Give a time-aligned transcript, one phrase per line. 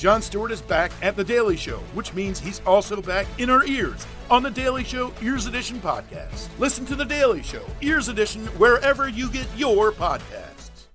[0.00, 3.66] Jon Stewart is back at The Daily Show, which means he's also back in our
[3.66, 6.48] ears on The Daily Show Ears Edition podcast.
[6.58, 10.86] Listen to The Daily Show Ears Edition wherever you get your podcasts.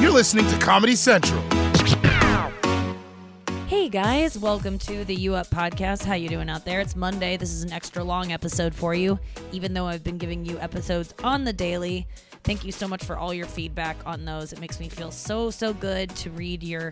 [0.00, 1.42] You're listening to Comedy Central.
[3.66, 6.06] Hey guys, welcome to the You Up podcast.
[6.06, 6.80] How you doing out there?
[6.80, 7.36] It's Monday.
[7.36, 9.18] This is an extra long episode for you,
[9.52, 12.06] even though I've been giving you episodes on the daily.
[12.44, 14.54] Thank you so much for all your feedback on those.
[14.54, 16.90] It makes me feel so so good to read your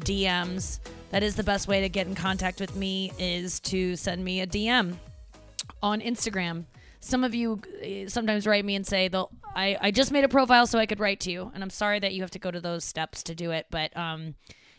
[0.00, 0.80] DMs.
[1.10, 4.40] That is the best way to get in contact with me is to send me
[4.40, 4.96] a DM
[5.82, 6.64] on Instagram.
[7.00, 10.28] Some of you uh, sometimes write me and say, "They'll I, I just made a
[10.28, 12.50] profile so I could write to you." And I'm sorry that you have to go
[12.50, 14.34] to those steps to do it, but um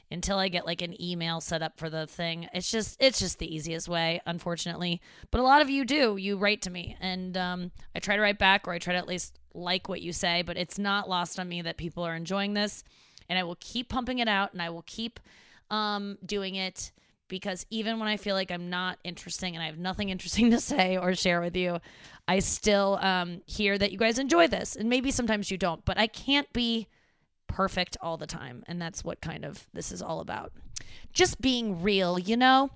[0.10, 2.48] until I get like an email set up for the thing.
[2.54, 5.02] It's just it's just the easiest way, unfortunately.
[5.32, 6.18] But a lot of you do.
[6.18, 9.00] You write to me, and um, I try to write back, or I try to
[9.00, 10.42] at least like what you say.
[10.42, 12.84] But it's not lost on me that people are enjoying this,
[13.30, 15.20] and I will keep pumping it out, and I will keep
[15.70, 16.92] um, doing it
[17.28, 20.60] because even when I feel like I'm not interesting and I have nothing interesting to
[20.60, 21.80] say or share with you,
[22.28, 25.84] I still um, hear that you guys enjoy this, and maybe sometimes you don't.
[25.86, 26.88] But I can't be
[27.48, 28.64] perfect all the time.
[28.68, 30.52] And that's what kind of this is all about.
[31.12, 32.70] Just being real, you know?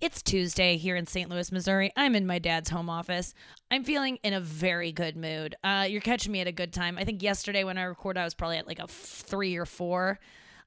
[0.00, 1.28] It's Tuesday here in St.
[1.28, 1.92] Louis, Missouri.
[1.94, 3.34] I'm in my dad's home office.
[3.70, 5.56] I'm feeling in a very good mood.
[5.62, 6.96] Uh, you're catching me at a good time.
[6.96, 10.18] I think yesterday when I recorded, I was probably at like a three or four.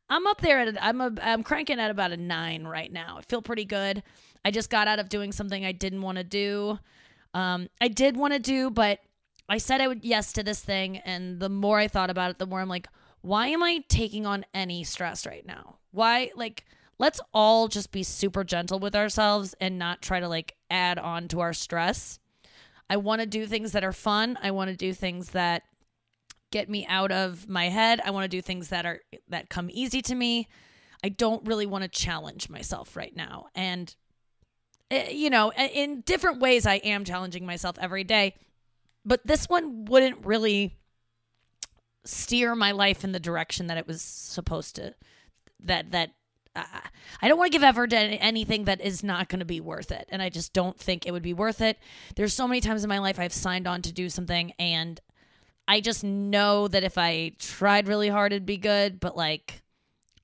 [0.08, 3.16] I'm up there at a, I'm a, I'm cranking at about a nine right now.
[3.18, 4.04] I feel pretty good.
[4.46, 6.78] I just got out of doing something I didn't want to do.
[7.34, 9.00] Um, I did want to do, but
[9.50, 12.38] I said I would yes to this thing, and the more I thought about it,
[12.38, 12.88] the more I'm like,
[13.22, 15.78] why am I taking on any stress right now?
[15.90, 16.66] Why, like,
[17.00, 21.28] let's all just be super gentle with ourselves and not try to, like, add on
[21.30, 22.20] to our stress.
[22.90, 24.38] I want to do things that are fun.
[24.42, 25.64] I want to do things that
[26.52, 28.00] get me out of my head.
[28.06, 29.00] I want to do things that are,
[29.30, 30.48] that come easy to me.
[31.04, 33.48] I don't really want to challenge myself right now.
[33.56, 33.96] And,
[34.92, 38.36] eh, you know, in different ways, I am challenging myself every day.
[39.06, 40.78] But this one wouldn't really
[42.06, 44.94] steer my life in the direction that it was supposed to
[45.62, 46.12] that that
[46.56, 46.64] uh,
[47.22, 49.92] I don't want to give effort to anything that is not going to be worth
[49.92, 51.78] it and I just don't think it would be worth it.
[52.16, 55.00] There's so many times in my life I've signed on to do something and
[55.68, 59.62] I just know that if I tried really hard it'd be good, but like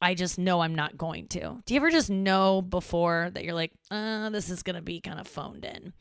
[0.02, 1.62] I just know I'm not going to.
[1.66, 5.02] Do you ever just know before that you're like, uh, this is going to be
[5.02, 5.92] kind of phoned in?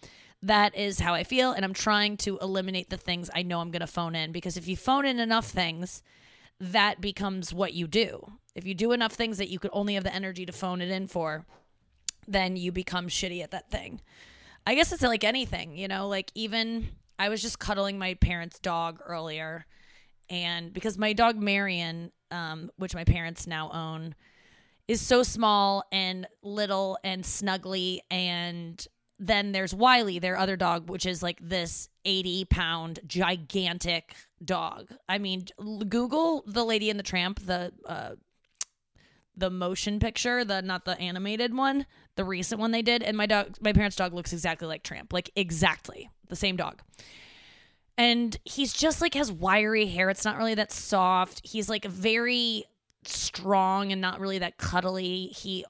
[0.42, 1.52] that is how I feel.
[1.52, 4.56] And I'm trying to eliminate the things I know I'm going to phone in because
[4.56, 6.02] if you phone in enough things,
[6.60, 8.32] that becomes what you do.
[8.58, 10.90] If you do enough things that you could only have the energy to phone it
[10.90, 11.46] in for,
[12.26, 14.00] then you become shitty at that thing.
[14.66, 16.88] I guess it's like anything, you know, like even
[17.20, 19.64] I was just cuddling my parents' dog earlier.
[20.28, 24.16] And because my dog Marion, um, which my parents now own,
[24.88, 28.84] is so small and little and snuggly and
[29.20, 34.14] then there's Wiley, their other dog, which is like this 80 pound gigantic
[34.44, 34.90] dog.
[35.08, 35.46] I mean,
[35.88, 38.10] Google the Lady and the Tramp, the uh,
[39.38, 43.26] the motion picture, the not the animated one, the recent one they did, and my
[43.26, 46.80] dog, my parents' dog looks exactly like Tramp, like exactly the same dog.
[47.96, 50.08] And he's just like has wiry hair.
[50.08, 51.40] It's not really that soft.
[51.44, 52.64] He's like very
[53.04, 55.26] strong and not really that cuddly.
[55.26, 55.64] He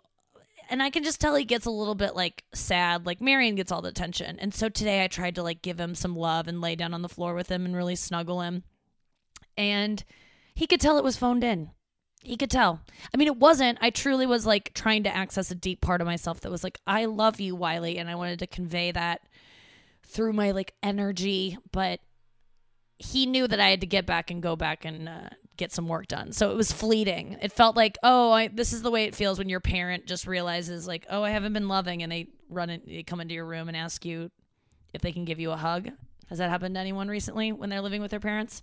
[0.70, 3.06] and I can just tell he gets a little bit like sad.
[3.06, 4.38] Like Marion gets all the attention.
[4.38, 7.02] And so today I tried to like give him some love and lay down on
[7.02, 8.64] the floor with him and really snuggle him.
[9.56, 10.04] And
[10.54, 11.70] he could tell it was phoned in.
[12.22, 12.80] He could tell.
[13.14, 13.78] I mean, it wasn't.
[13.80, 16.78] I truly was like trying to access a deep part of myself that was like,
[16.86, 17.96] I love you, Wiley.
[17.98, 19.22] And I wanted to convey that
[20.04, 21.56] through my like energy.
[21.72, 22.00] But
[22.98, 25.86] he knew that I had to get back and go back and uh, get some
[25.86, 26.32] work done.
[26.32, 27.36] So it was fleeting.
[27.40, 30.26] It felt like, oh, I, this is the way it feels when your parent just
[30.26, 33.44] realizes, like, oh, I haven't been loving, and they run it, they come into your
[33.44, 34.30] room and ask you
[34.92, 35.90] if they can give you a hug.
[36.28, 38.62] Has that happened to anyone recently when they're living with their parents?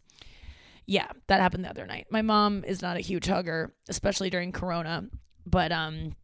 [0.87, 2.07] Yeah, that happened the other night.
[2.09, 5.05] My mom is not a huge hugger, especially during Corona,
[5.45, 6.15] but um,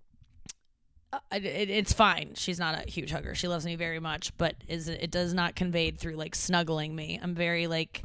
[1.31, 2.33] it, it's fine.
[2.35, 3.33] She's not a huge hugger.
[3.33, 7.19] She loves me very much, but is it does not convey through like snuggling me.
[7.21, 8.03] I'm very like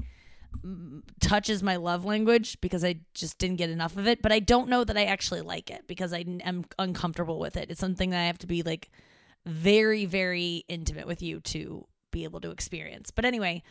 [1.21, 4.23] touch is my love language because I just didn't get enough of it.
[4.23, 7.71] But I don't know that I actually like it because I am uncomfortable with it.
[7.71, 8.91] It's something that I have to be like
[9.45, 13.11] very, very intimate with you to be able to experience.
[13.11, 13.63] But anyway,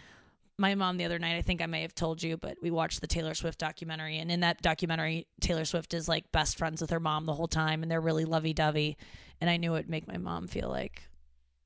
[0.58, 3.02] my mom the other night, I think I may have told you, but we watched
[3.02, 4.18] the Taylor Swift documentary.
[4.20, 7.48] And in that documentary, Taylor Swift is like best friends with her mom the whole
[7.48, 8.98] time and they're really lovey dovey.
[9.42, 11.04] And I knew it would make my mom feel like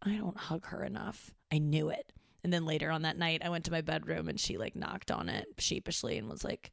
[0.01, 1.31] I don't hug her enough.
[1.51, 2.11] I knew it.
[2.43, 5.11] And then later on that night, I went to my bedroom and she like knocked
[5.11, 6.71] on it sheepishly and was like,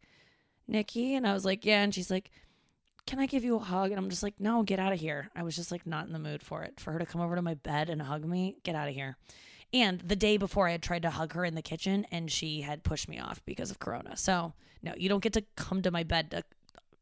[0.68, 1.14] Nikki.
[1.14, 1.82] And I was like, yeah.
[1.82, 2.30] And she's like,
[3.06, 3.90] can I give you a hug?
[3.90, 5.30] And I'm just like, no, get out of here.
[5.36, 6.80] I was just like not in the mood for it.
[6.80, 9.16] For her to come over to my bed and hug me, get out of here.
[9.72, 12.62] And the day before, I had tried to hug her in the kitchen and she
[12.62, 14.16] had pushed me off because of Corona.
[14.16, 16.44] So, no, you don't get to come to my bed to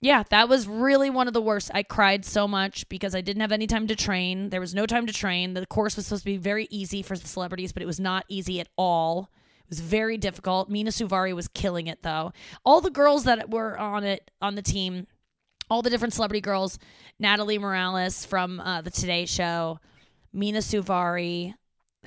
[0.00, 1.70] Yeah, that was really one of the worst.
[1.72, 4.50] I cried so much because I didn't have any time to train.
[4.50, 5.54] There was no time to train.
[5.54, 8.26] The course was supposed to be very easy for the celebrities, but it was not
[8.28, 9.30] easy at all.
[9.64, 10.68] It was very difficult.
[10.68, 12.32] Mina Suvari was killing it though.
[12.64, 15.06] All the girls that were on it on the team,
[15.70, 16.78] all the different celebrity girls,
[17.18, 19.80] Natalie Morales from uh, the Today Show,
[20.32, 21.54] Mina Suvari,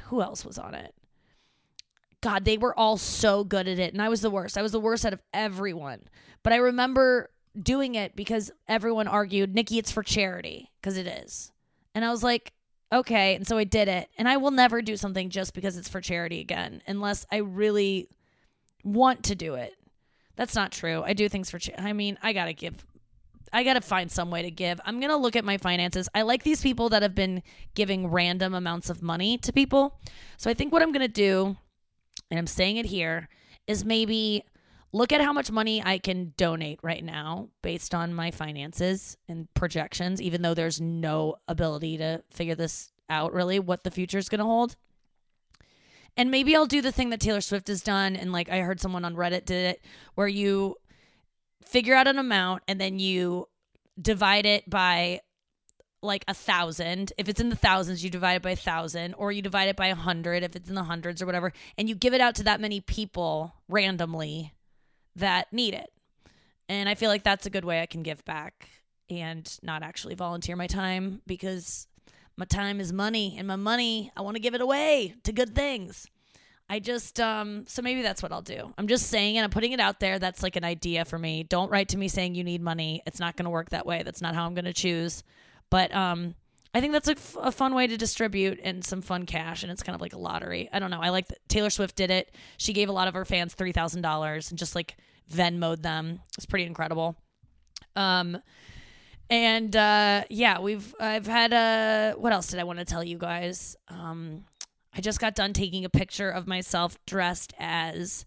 [0.05, 0.93] who else was on it?
[2.21, 4.57] God, they were all so good at it, and I was the worst.
[4.57, 6.01] I was the worst out of everyone.
[6.43, 7.29] But I remember
[7.61, 11.51] doing it because everyone argued, Nikki, it's for charity, because it is.
[11.93, 12.53] And I was like,
[12.91, 13.35] okay.
[13.35, 14.09] And so I did it.
[14.17, 18.09] And I will never do something just because it's for charity again, unless I really
[18.83, 19.73] want to do it.
[20.35, 21.03] That's not true.
[21.05, 21.83] I do things for charity.
[21.83, 22.85] I mean, I got to give.
[23.51, 24.79] I got to find some way to give.
[24.85, 26.09] I'm going to look at my finances.
[26.13, 27.43] I like these people that have been
[27.75, 29.99] giving random amounts of money to people.
[30.37, 31.55] So I think what I'm going to do,
[32.29, 33.29] and I'm saying it here,
[33.65, 34.43] is maybe
[34.93, 39.53] look at how much money I can donate right now based on my finances and
[39.53, 44.29] projections, even though there's no ability to figure this out really, what the future is
[44.29, 44.75] going to hold.
[46.15, 48.15] And maybe I'll do the thing that Taylor Swift has done.
[48.15, 49.85] And like I heard someone on Reddit did it,
[50.15, 50.75] where you
[51.63, 53.47] figure out an amount and then you
[54.01, 55.19] divide it by
[56.01, 57.13] like a thousand.
[57.17, 59.75] If it's in the thousands, you divide it by a thousand, or you divide it
[59.75, 62.35] by a hundred if it's in the hundreds or whatever, and you give it out
[62.35, 64.53] to that many people randomly
[65.17, 65.91] that need it.
[66.69, 68.69] And I feel like that's a good way I can give back
[69.09, 71.87] and not actually volunteer my time because
[72.35, 75.55] my time is money and my money, I want to give it away to good
[75.55, 76.07] things.
[76.69, 78.73] I just um so maybe that's what I'll do.
[78.77, 80.19] I'm just saying and I'm putting it out there.
[80.19, 81.43] That's like an idea for me.
[81.43, 83.01] Don't write to me saying you need money.
[83.07, 84.03] It's not going to work that way.
[84.03, 85.23] That's not how I'm going to choose.
[85.69, 86.35] But um
[86.73, 89.71] I think that's a, f- a fun way to distribute and some fun cash, and
[89.71, 90.69] it's kind of like a lottery.
[90.71, 90.99] I don't know.
[91.01, 92.35] I like that Taylor Swift did it.
[92.57, 94.97] She gave a lot of her fans three thousand dollars and just like
[95.31, 96.19] Venmoed them.
[96.37, 97.15] It's pretty incredible.
[97.95, 98.37] Um,
[99.29, 103.03] and uh, yeah, we've I've had a uh, what else did I want to tell
[103.03, 103.75] you guys?
[103.89, 104.45] Um,
[104.95, 108.25] I just got done taking a picture of myself dressed as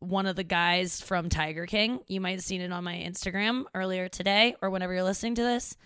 [0.00, 2.00] one of the guys from Tiger King.
[2.08, 5.42] You might have seen it on my Instagram earlier today or whenever you're listening to
[5.42, 5.76] this.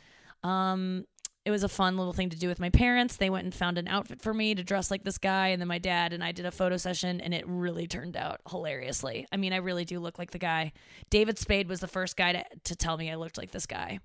[0.43, 1.07] Um,
[1.49, 3.17] it was a fun little thing to do with my parents.
[3.17, 5.67] They went and found an outfit for me to dress like this guy, and then
[5.67, 9.27] my dad and I did a photo session, and it really turned out hilariously.
[9.33, 10.73] I mean, I really do look like the guy.
[11.09, 14.01] David Spade was the first guy to, to tell me I looked like this guy.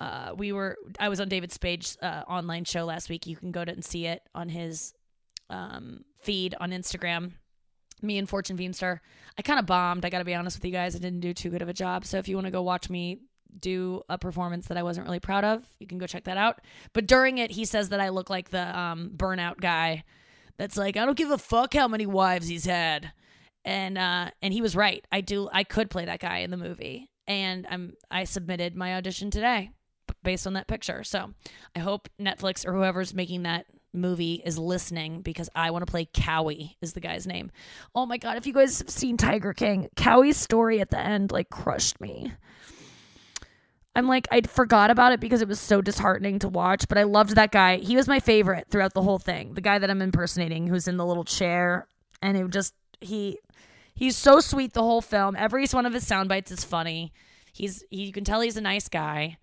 [0.00, 3.26] Uh, we were I was on David Spade's uh, online show last week.
[3.26, 4.94] You can go to and see it on his
[5.50, 7.32] um, feed on Instagram.
[8.00, 9.00] Me and Fortune Feimster.
[9.36, 10.06] I kind of bombed.
[10.06, 10.96] I got to be honest with you guys.
[10.96, 12.06] I didn't do too good of a job.
[12.06, 13.18] So if you want to go watch me
[13.58, 15.64] do a performance that I wasn't really proud of.
[15.78, 16.60] You can go check that out.
[16.92, 20.04] But during it, he says that I look like the um, burnout guy
[20.58, 23.12] that's like, I don't give a fuck how many wives he's had.
[23.64, 25.06] And uh, and he was right.
[25.12, 25.48] I do.
[25.52, 29.72] I could play that guy in the movie, and I'm I submitted my audition today
[30.22, 31.04] based on that picture.
[31.04, 31.34] So
[31.76, 36.06] I hope Netflix or whoever's making that movie is listening because I want to play
[36.06, 37.50] Cowie is the guy's name.
[37.94, 41.32] Oh my god, if you guys have seen Tiger King, Cowie's story at the end
[41.32, 42.32] like crushed me.
[43.94, 47.02] I'm like, I forgot about it because it was so disheartening to watch, but I
[47.02, 47.78] loved that guy.
[47.78, 49.54] He was my favorite throughout the whole thing.
[49.54, 51.88] The guy that I'm impersonating who's in the little chair.
[52.22, 53.38] And it just, he,
[53.94, 55.34] he's so sweet the whole film.
[55.34, 57.12] Every one of his sound bites is funny.
[57.52, 59.38] He's, he, you can tell he's a nice guy.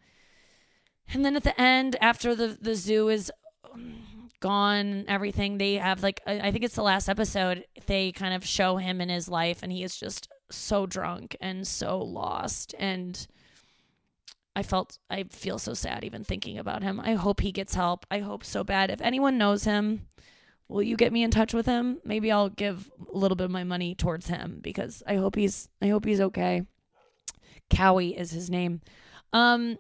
[1.14, 3.30] And then at the end, after the, the zoo is
[3.74, 3.96] um,
[4.40, 8.46] gone everything, they have like, I I think it's the last episode, they kind of
[8.46, 12.74] show him in his life and he is just so drunk and so lost.
[12.80, 13.28] And,
[14.58, 17.00] I felt I feel so sad even thinking about him.
[17.00, 18.08] I hope he gets help.
[18.10, 18.90] I hope so bad.
[18.90, 20.08] If anyone knows him,
[20.68, 22.00] will you get me in touch with him?
[22.04, 25.70] Maybe I'll give a little bit of my money towards him because I hope he's
[25.80, 26.64] I hope he's okay.
[27.70, 28.82] Cowie is his name.
[29.32, 29.78] Um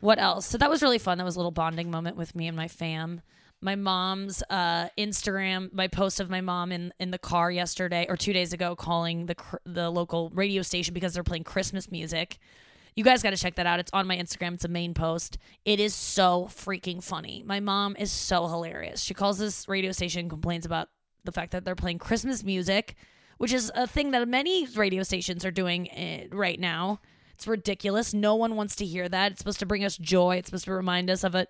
[0.00, 0.46] what else?
[0.46, 1.18] So that was really fun.
[1.18, 3.20] That was a little bonding moment with me and my fam.
[3.60, 8.16] My mom's uh, Instagram, my post of my mom in, in the car yesterday or
[8.16, 9.36] two days ago, calling the
[9.66, 12.38] the local radio station because they're playing Christmas music.
[12.96, 13.80] You guys got to check that out.
[13.80, 14.54] It's on my Instagram.
[14.54, 15.36] It's a main post.
[15.64, 17.42] It is so freaking funny.
[17.44, 19.00] My mom is so hilarious.
[19.02, 20.88] She calls this radio station complains about
[21.24, 22.94] the fact that they're playing Christmas music,
[23.38, 27.00] which is a thing that many radio stations are doing eh, right now.
[27.32, 28.14] It's ridiculous.
[28.14, 29.32] No one wants to hear that.
[29.32, 30.36] It's supposed to bring us joy.
[30.36, 31.46] It's supposed to remind us of a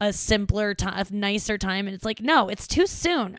[0.00, 3.38] a simpler time, a nicer time, and it's like, no, it's too soon.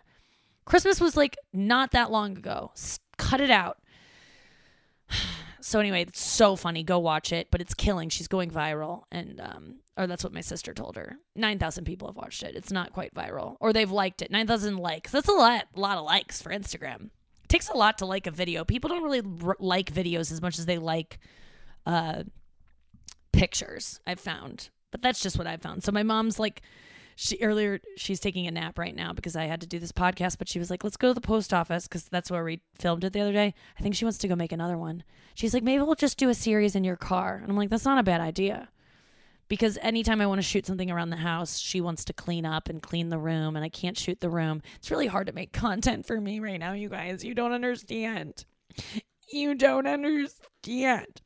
[0.64, 2.72] Christmas was like not that long ago.
[3.18, 3.78] Cut it out.
[5.66, 6.84] So anyway, it's so funny.
[6.84, 8.10] Go watch it, but it's killing.
[8.10, 11.18] She's going viral, and um, or that's what my sister told her.
[11.36, 12.56] Nine thousand people have watched it.
[12.56, 14.30] It's not quite viral, or they've liked it.
[14.30, 15.10] Nine thousand likes.
[15.12, 17.06] That's a lot, a lot of likes for Instagram.
[17.06, 18.64] It takes a lot to like a video.
[18.64, 21.18] People don't really r- like videos as much as they like
[21.88, 22.26] uh,
[23.32, 24.00] pictures.
[24.06, 25.84] I've found, but that's just what I've found.
[25.84, 26.62] So my mom's like,
[27.16, 30.38] she earlier she's taking a nap right now because I had to do this podcast,
[30.38, 33.04] but she was like, "Let's go to the post office because that's where we filmed
[33.04, 35.04] it the other day." I think she wants to go make another one.
[35.34, 37.86] She's like, "Maybe we'll just do a series in your car," and I'm like, "That's
[37.86, 38.70] not a bad idea."
[39.48, 42.68] Because anytime I want to shoot something around the house, she wants to clean up
[42.68, 44.62] and clean the room, and I can't shoot the room.
[44.78, 47.24] It's really hard to make content for me right now, you guys.
[47.24, 48.46] You don't understand.
[49.32, 51.22] You don't understand.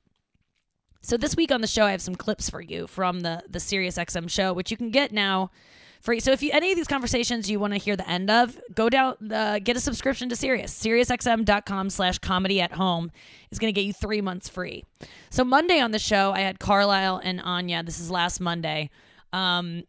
[1.02, 3.60] So this week on the show, I have some clips for you from the the
[3.60, 5.50] Sirius XM show, which you can get now
[6.00, 6.20] free.
[6.20, 8.90] So if you any of these conversations you want to hear the end of, go
[8.90, 10.78] down, uh, get a subscription to Sirius.
[10.84, 13.12] SiriusXM.com slash comedy at home
[13.52, 14.86] is going to get you three months free.
[15.30, 17.84] So Monday on the show, I had Carlisle and Anya.
[17.84, 18.90] This is last Monday.
[19.34, 19.84] Um,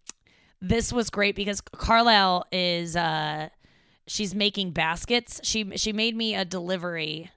[0.60, 3.48] this was great because Carlisle is uh,
[4.06, 5.40] she's making baskets.
[5.42, 7.30] She she made me a delivery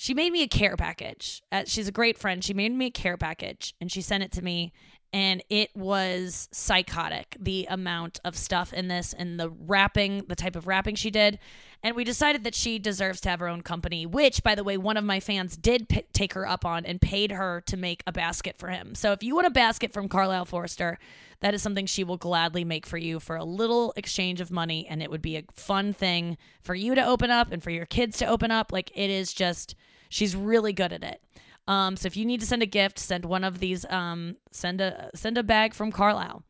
[0.00, 1.42] she made me a care package.
[1.50, 2.44] Uh, she's a great friend.
[2.44, 4.72] She made me a care package and she sent it to me.
[5.12, 10.54] And it was psychotic the amount of stuff in this and the wrapping, the type
[10.54, 11.38] of wrapping she did.
[11.82, 14.76] And we decided that she deserves to have her own company, which, by the way,
[14.76, 18.02] one of my fans did p- take her up on and paid her to make
[18.06, 18.94] a basket for him.
[18.94, 20.98] So if you want a basket from Carlisle Forrester,
[21.40, 24.86] that is something she will gladly make for you for a little exchange of money.
[24.90, 27.86] And it would be a fun thing for you to open up and for your
[27.86, 28.72] kids to open up.
[28.72, 29.74] Like it is just,
[30.08, 31.22] she's really good at it.
[31.68, 33.84] Um, so if you need to send a gift, send one of these.
[33.90, 36.42] Um, send a send a bag from Carlisle,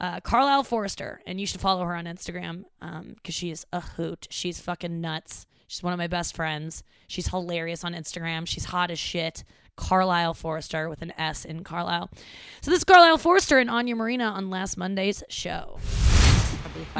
[0.00, 2.64] uh, Carlisle Forrester, and you should follow her on Instagram
[3.16, 4.28] because she is a hoot.
[4.30, 5.46] She's fucking nuts.
[5.66, 6.82] She's one of my best friends.
[7.08, 8.46] She's hilarious on Instagram.
[8.46, 9.44] She's hot as shit.
[9.76, 12.10] Carlisle Forrester with an S in Carlisle.
[12.60, 15.78] So this is Carlisle Forrester and Anya Marina on last Monday's show.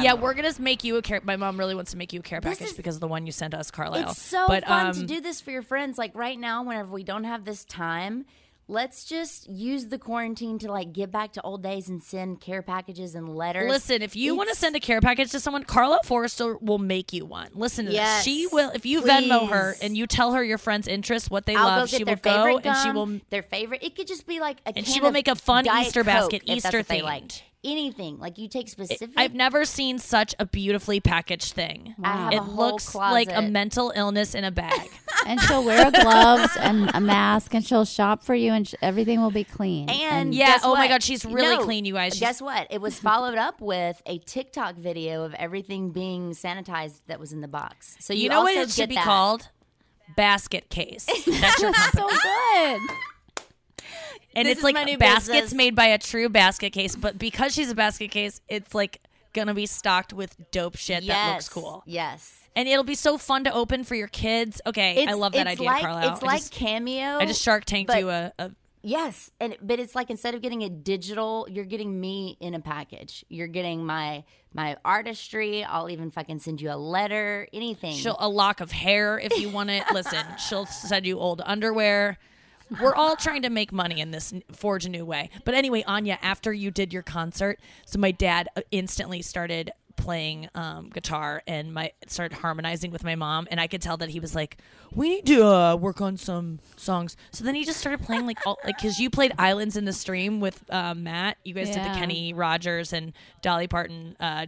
[0.01, 1.21] Yeah, we're gonna make you a care.
[1.23, 3.09] My mom really wants to make you a care This package is- because of the
[3.09, 4.11] one you sent us, Carlisle.
[4.11, 5.99] It's so but, fun um, to do this for your friends.
[5.99, 8.25] Like right now, whenever we don't have this time,
[8.69, 12.63] let's just use the quarantine to like get back to old days and send care
[12.63, 13.69] packages and letters.
[13.69, 17.13] Listen, if you want to send a care package to someone, Carla Forrester will make
[17.13, 17.49] you one.
[17.55, 18.33] Listen to Yes, this.
[18.33, 21.57] She will, if you Venmo her and you tell her your friend's interests, what they
[21.57, 23.21] I'll love, she will go favorite and she will.
[23.31, 23.83] their favorite.
[23.83, 26.07] It could just be like a And she will make a fun Diet Easter Coke,
[26.07, 27.03] basket, Easter what they themed.
[27.03, 27.33] like.
[27.63, 29.11] Anything like you take specific.
[29.19, 31.95] I've never seen such a beautifully packaged thing.
[32.03, 34.89] I have It a whole looks like a mental illness in a bag.
[35.27, 39.21] and she'll wear gloves and a mask and she'll shop for you and sh- everything
[39.21, 39.91] will be clean.
[39.91, 40.89] And Yeah, guess oh my?
[40.89, 42.15] God, she's really No, clean, you guys.
[42.15, 42.67] She's- Guess what?
[42.71, 47.43] It was followed up with a TikTok video of everything being sanitized that was in
[47.43, 47.95] the box.
[48.01, 49.05] So you, you know what it should be that.
[49.05, 49.49] called?
[50.17, 51.05] Basket case.
[51.27, 52.09] That's your company.
[52.09, 52.81] so good.
[54.35, 55.55] And This it's like baskets business.
[55.55, 59.01] made by a true basket case but because she's a basket case it's like
[59.33, 62.49] gonna be stocked with dope shit Yes, that looks cool Yes.
[62.57, 65.67] and it'll be so fun to open for your kids okay i love that idea
[65.67, 67.19] like, carlisle It's I, like just, Cameo.
[67.19, 68.51] I just shark tanked but- you a, a
[68.83, 72.61] Yes, and but it's like instead of getting a digital, you're getting me in a
[72.61, 73.27] package.
[73.29, 75.63] You're getting my my artistry.
[75.63, 77.93] I'll even fucking send you a letter, anything.
[77.93, 82.17] she'll a lock of hair if you want it listen she'll send you old underwear
[82.81, 85.31] we're all trying to make money in this forge a new way.
[85.45, 90.49] But anyway, Anya, after you did your concert, so my dad uh, instantly started playing
[90.55, 94.19] um, guitar and my started harmonizing with my mom and I could tell that he
[94.19, 94.57] was like
[94.95, 97.17] we need to uh, work on some songs.
[97.33, 99.93] So then he just started playing like all like because you played Islands in the
[99.93, 101.37] Stream with uh, Matt.
[101.45, 103.13] You guys did the Kenny Rogers and
[103.43, 104.47] Dolly Parton uh,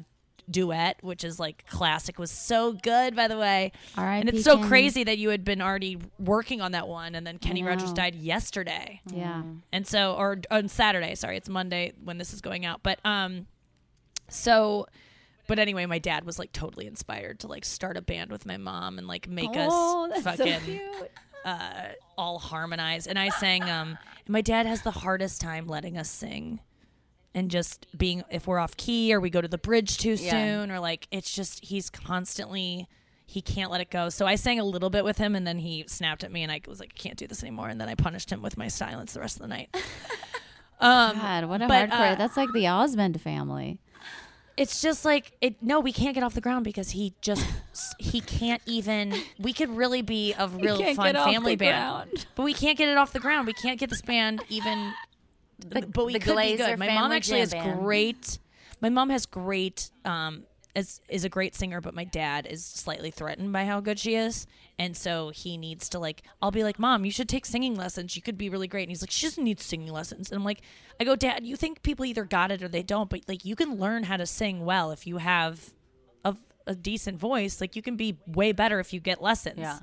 [0.51, 4.21] duet which is like classic was so good by the way R.I.P.
[4.21, 4.69] and it's so Kenny.
[4.69, 8.15] crazy that you had been already working on that one and then Kenny Rogers died
[8.15, 9.43] yesterday Yeah.
[9.73, 12.81] and so or on Saturday, sorry, it's Monday when this is going out.
[12.83, 13.47] But um
[14.29, 14.87] so
[15.49, 18.57] but anyway, my dad was like totally inspired to like start a band with my
[18.57, 20.81] mom and like make Oh, us that's so fucking
[21.45, 23.07] uh all harmonize.
[23.07, 23.97] And I sang um
[24.27, 26.61] and my dad has the hardest time letting us sing.
[27.35, 30.31] And just being if we're off key or we go to the bridge too Yeah.
[30.33, 32.87] soon or like it's just he's constantly
[33.27, 34.11] he can't let it go.
[34.11, 36.53] So I sang a little bit with him and then he snapped at me and
[36.53, 37.69] I was like, I can't do this anymore.
[37.69, 39.75] And then I punished him with my silence the rest of the night.
[40.81, 42.13] Um, God, what a but, hardcore.
[42.13, 43.79] uh, That's like the Osmond family.
[44.57, 45.63] it's just like it.
[45.63, 47.47] No, we can't get off the ground because he just
[48.01, 49.15] he can't even.
[49.39, 52.27] We could really be a real fun family band, ground.
[52.35, 53.47] but we can't get it off the ground.
[53.47, 54.93] We can't get this band even.
[55.69, 56.79] But we the could be good.
[56.79, 57.81] My mom actually has Band.
[57.81, 58.39] great.
[58.81, 59.91] My mom has great.
[60.05, 63.99] Um, is is a great singer, but my dad is slightly threatened by how good
[63.99, 64.47] she is,
[64.79, 66.23] and so he needs to like.
[66.41, 68.17] I'll be like, Mom, you should take singing lessons.
[68.17, 68.85] You could be really great.
[68.85, 70.31] And he's like, She doesn't need singing lessons.
[70.31, 70.63] And I'm like,
[70.99, 73.55] I go, Dad, you think people either got it or they don't, but like you
[73.55, 75.75] can learn how to sing well if you have
[76.25, 76.35] a,
[76.67, 77.61] a decent voice.
[77.61, 79.59] Like you can be way better if you get lessons.
[79.59, 79.79] Yeah.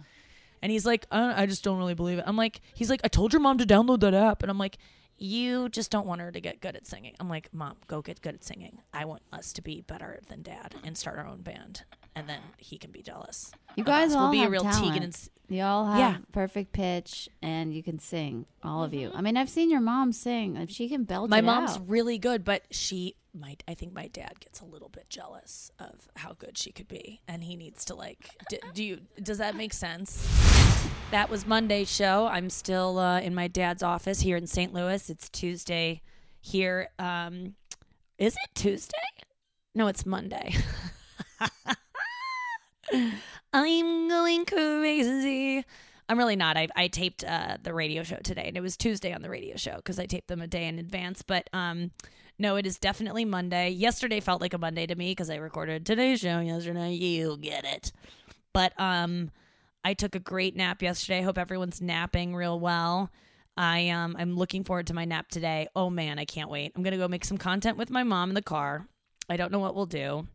[0.62, 2.26] And he's like, uh, I just don't really believe it.
[2.28, 4.42] I'm like, he's like, I told your mom to download that app.
[4.42, 4.78] And I'm like,
[5.22, 7.14] you just don't want her to get good at singing.
[7.20, 8.80] I'm like, mom, go get good at singing.
[8.94, 11.84] I want us to be better than dad and start our own band.
[12.16, 13.52] And then he can be jealous.
[13.76, 14.84] You guys all will be have a real talent.
[14.86, 16.18] Tegan and S- You all have Yeah.
[16.32, 19.10] perfect pitch and you can sing, all of you.
[19.10, 19.18] Mm-hmm.
[19.18, 20.56] I mean, I've seen your mom sing.
[20.58, 21.88] If She can belt my it mom's out.
[21.90, 23.64] really good, but she might.
[23.68, 27.22] I think my dad gets a little bit jealous of how good she could be,
[27.28, 28.30] and he needs to like.
[28.50, 29.00] D- do you?
[29.22, 30.28] Does that make sense?
[31.12, 32.28] That was Monday's show.
[32.28, 34.74] I'm still uh, in my dad's office here in St.
[34.74, 35.10] Louis.
[35.10, 36.02] It's Tuesday
[36.39, 36.89] here.
[37.00, 37.56] Um,
[38.18, 38.98] is it Tuesday?
[39.74, 40.54] No, it's Monday.
[43.54, 45.65] I'm going crazy.
[46.08, 46.58] I'm really not.
[46.58, 49.56] I, I taped uh, the radio show today, and it was Tuesday on the radio
[49.58, 51.22] show because I taped them a day in advance.
[51.22, 51.92] But um,
[52.39, 53.69] no, it is definitely Monday.
[53.69, 56.93] Yesterday felt like a Monday to me because I recorded today's show yesterday.
[56.93, 57.91] You get it.
[58.54, 59.32] But um,
[59.84, 61.21] I took a great nap yesterday.
[61.21, 63.12] Hope everyone's napping real well.
[63.58, 65.67] I um, I'm looking forward to my nap today.
[65.75, 66.71] Oh man, I can't wait.
[66.75, 68.88] I'm gonna go make some content with my mom in the car.
[69.30, 70.28] I don't know what we'll do.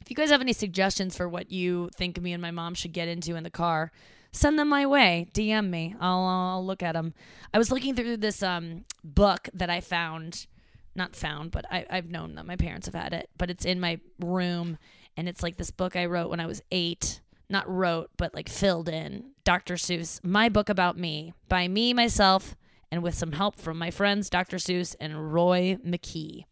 [0.00, 2.92] If you guys have any suggestions for what you think me and my mom should
[2.92, 3.92] get into in the car,
[4.32, 5.28] send them my way.
[5.32, 5.94] DM me.
[6.00, 7.14] I'll, I'll look at them.
[7.54, 10.46] I was looking through this um, book that I found,
[10.94, 13.80] not found, but I, I've known that my parents have had it, but it's in
[13.80, 14.78] my room.
[15.16, 17.20] And it's like this book I wrote when I was eight.
[17.48, 19.32] Not wrote, but like filled in.
[19.44, 19.74] Dr.
[19.74, 22.56] Seuss, My Book About Me, by me, myself,
[22.90, 24.56] and with some help from my friends, Dr.
[24.56, 26.44] Seuss and Roy McKie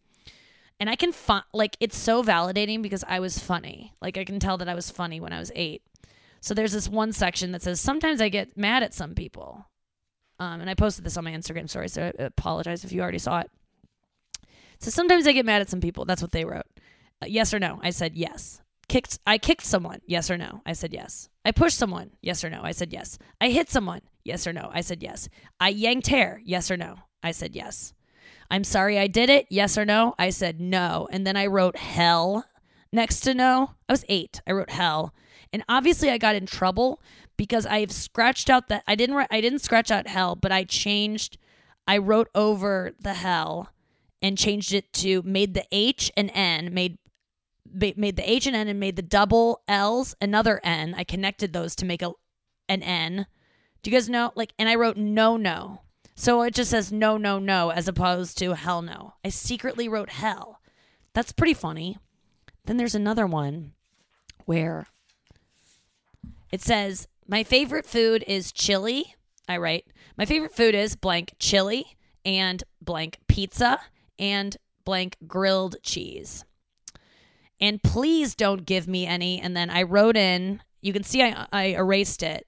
[0.81, 3.93] and I can find like it's so validating because I was funny.
[4.01, 5.83] Like I can tell that I was funny when I was eight.
[6.41, 9.67] So there's this one section that says sometimes I get mad at some people,
[10.39, 13.19] um, and I posted this on my Instagram story, so I apologize if you already
[13.19, 13.51] saw it.
[14.81, 16.05] So sometimes I get mad at some people.
[16.05, 16.67] That's what they wrote.
[17.23, 17.79] Uh, yes or no?
[17.83, 18.63] I said yes.
[18.89, 19.19] Kicked.
[19.27, 20.01] I kicked someone.
[20.07, 20.63] Yes or no?
[20.65, 21.29] I said yes.
[21.45, 22.13] I pushed someone.
[22.23, 22.61] Yes or no?
[22.63, 23.19] I said yes.
[23.41, 24.01] I hit someone.
[24.25, 24.71] Yes or no?
[24.73, 25.29] I said yes.
[25.61, 26.41] I yanked hair.
[26.45, 26.97] Yes or no?
[27.23, 27.93] I said yes.
[28.51, 29.47] I'm sorry I did it.
[29.51, 30.15] Yes or no?
[30.19, 31.09] I said no.
[31.13, 32.47] And then I wrote hell
[32.93, 33.73] next to no.
[33.89, 34.41] I was eight.
[34.47, 35.15] I wrote hell.
[35.53, 37.01] And obviously I got in trouble
[37.37, 41.39] because I've scratched out that I didn't I didn't scratch out hell, but I changed
[41.87, 43.71] I wrote over the hell
[44.23, 46.99] and changed it to made the H and N, made
[47.73, 50.95] made the H and N and made the double L's another N.
[50.97, 52.13] I connected those to make a
[52.69, 53.27] an N.
[53.83, 54.33] Do you guys know?
[54.35, 55.83] Like, and I wrote no, no.
[56.15, 59.15] So it just says no, no, no as opposed to hell no.
[59.25, 60.61] I secretly wrote hell.
[61.15, 61.99] That's pretty funny.
[62.67, 63.73] Then there's another one
[64.45, 64.87] where
[66.53, 69.15] it says, My favorite food is chili.
[69.49, 73.81] I write, My favorite food is blank chili and blank pizza
[74.21, 76.45] and blank grilled cheese.
[77.61, 79.41] And please don't give me any.
[79.41, 82.47] And then I wrote in, you can see I, I erased it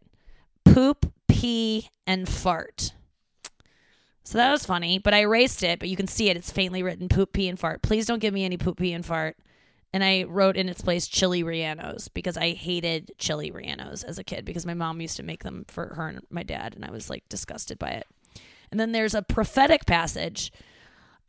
[0.65, 2.93] poop, pee, and fart.
[4.25, 6.37] So that was funny, but I erased it, but you can see it.
[6.37, 7.83] It's faintly written poop, pee, and fart.
[7.83, 9.37] Please don't give me any poop, pee, and fart.
[9.93, 14.25] And I wrote in its place chili rellenos because I hated chili rellenos as a
[14.25, 16.91] kid because my mom used to make them for her and my dad, and I
[16.91, 18.07] was like disgusted by it.
[18.71, 20.51] And then there's a prophetic passage.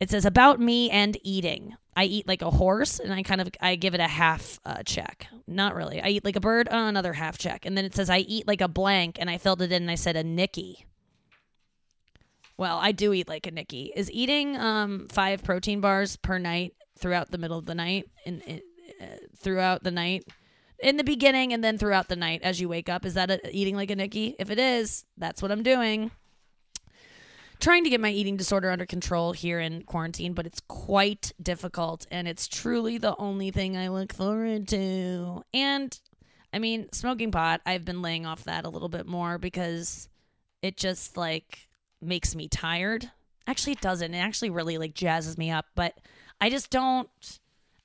[0.00, 1.74] It says about me and eating.
[1.96, 4.82] I eat like a horse, and I kind of I give it a half uh,
[4.82, 5.28] check.
[5.46, 6.02] Not really.
[6.02, 7.64] I eat like a bird, uh, another half check.
[7.64, 9.90] And then it says I eat like a blank, and I filled it in, and
[9.90, 10.86] I said a Nicky.
[12.56, 13.92] Well, I do eat like a Nicky.
[13.94, 18.42] Is eating um five protein bars per night throughout the middle of the night and
[19.00, 19.04] uh,
[19.36, 20.24] throughout the night
[20.78, 23.56] in the beginning and then throughout the night as you wake up is that a,
[23.56, 24.36] eating like a Nicky?
[24.38, 26.10] If it is, that's what I'm doing.
[27.64, 32.06] Trying to get my eating disorder under control here in quarantine, but it's quite difficult
[32.10, 35.42] and it's truly the only thing I look forward to.
[35.54, 35.98] And
[36.52, 40.10] I mean, smoking pot, I've been laying off that a little bit more because
[40.60, 41.66] it just like
[42.02, 43.10] makes me tired.
[43.46, 44.12] Actually, it doesn't.
[44.12, 45.94] It actually really like jazzes me up, but
[46.42, 47.08] I just don't.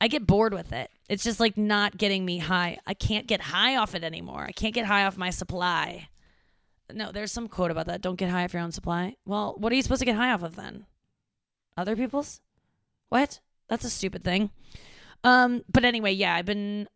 [0.01, 0.91] I get bored with it.
[1.07, 2.79] It's just like not getting me high.
[2.85, 4.43] I can't get high off it anymore.
[4.43, 6.08] I can't get high off my supply.
[6.93, 8.01] No, there's some quote about that.
[8.01, 9.15] Don't get high off your own supply.
[9.25, 10.85] Well, what are you supposed to get high off of then?
[11.77, 12.41] Other people's?
[13.09, 13.39] What?
[13.67, 14.49] That's a stupid thing.
[15.23, 16.87] Um, but anyway, yeah, I've been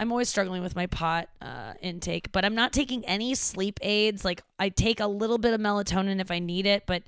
[0.00, 4.24] I'm always struggling with my pot uh, intake, but I'm not taking any sleep aids.
[4.24, 7.02] Like I take a little bit of melatonin if I need it, but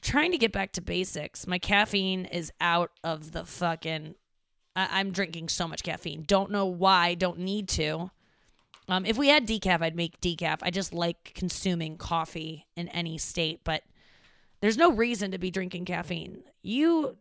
[0.00, 1.46] trying to get back to basics.
[1.46, 4.16] My caffeine is out of the fucking.
[4.74, 6.24] I- I'm drinking so much caffeine.
[6.26, 7.14] Don't know why.
[7.14, 8.10] Don't need to.
[8.92, 10.58] Um, if we had decaf, I'd make decaf.
[10.60, 13.84] I just like consuming coffee in any state, but
[14.60, 16.42] there's no reason to be drinking caffeine.
[16.60, 17.16] You,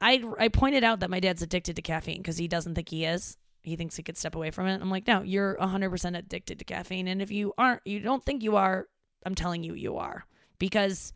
[0.00, 3.04] I, I pointed out that my dad's addicted to caffeine because he doesn't think he
[3.04, 3.36] is.
[3.62, 4.80] He thinks he could step away from it.
[4.80, 8.42] I'm like, no, you're 100% addicted to caffeine, and if you aren't, you don't think
[8.42, 8.88] you are.
[9.26, 10.24] I'm telling you, you are
[10.58, 11.12] because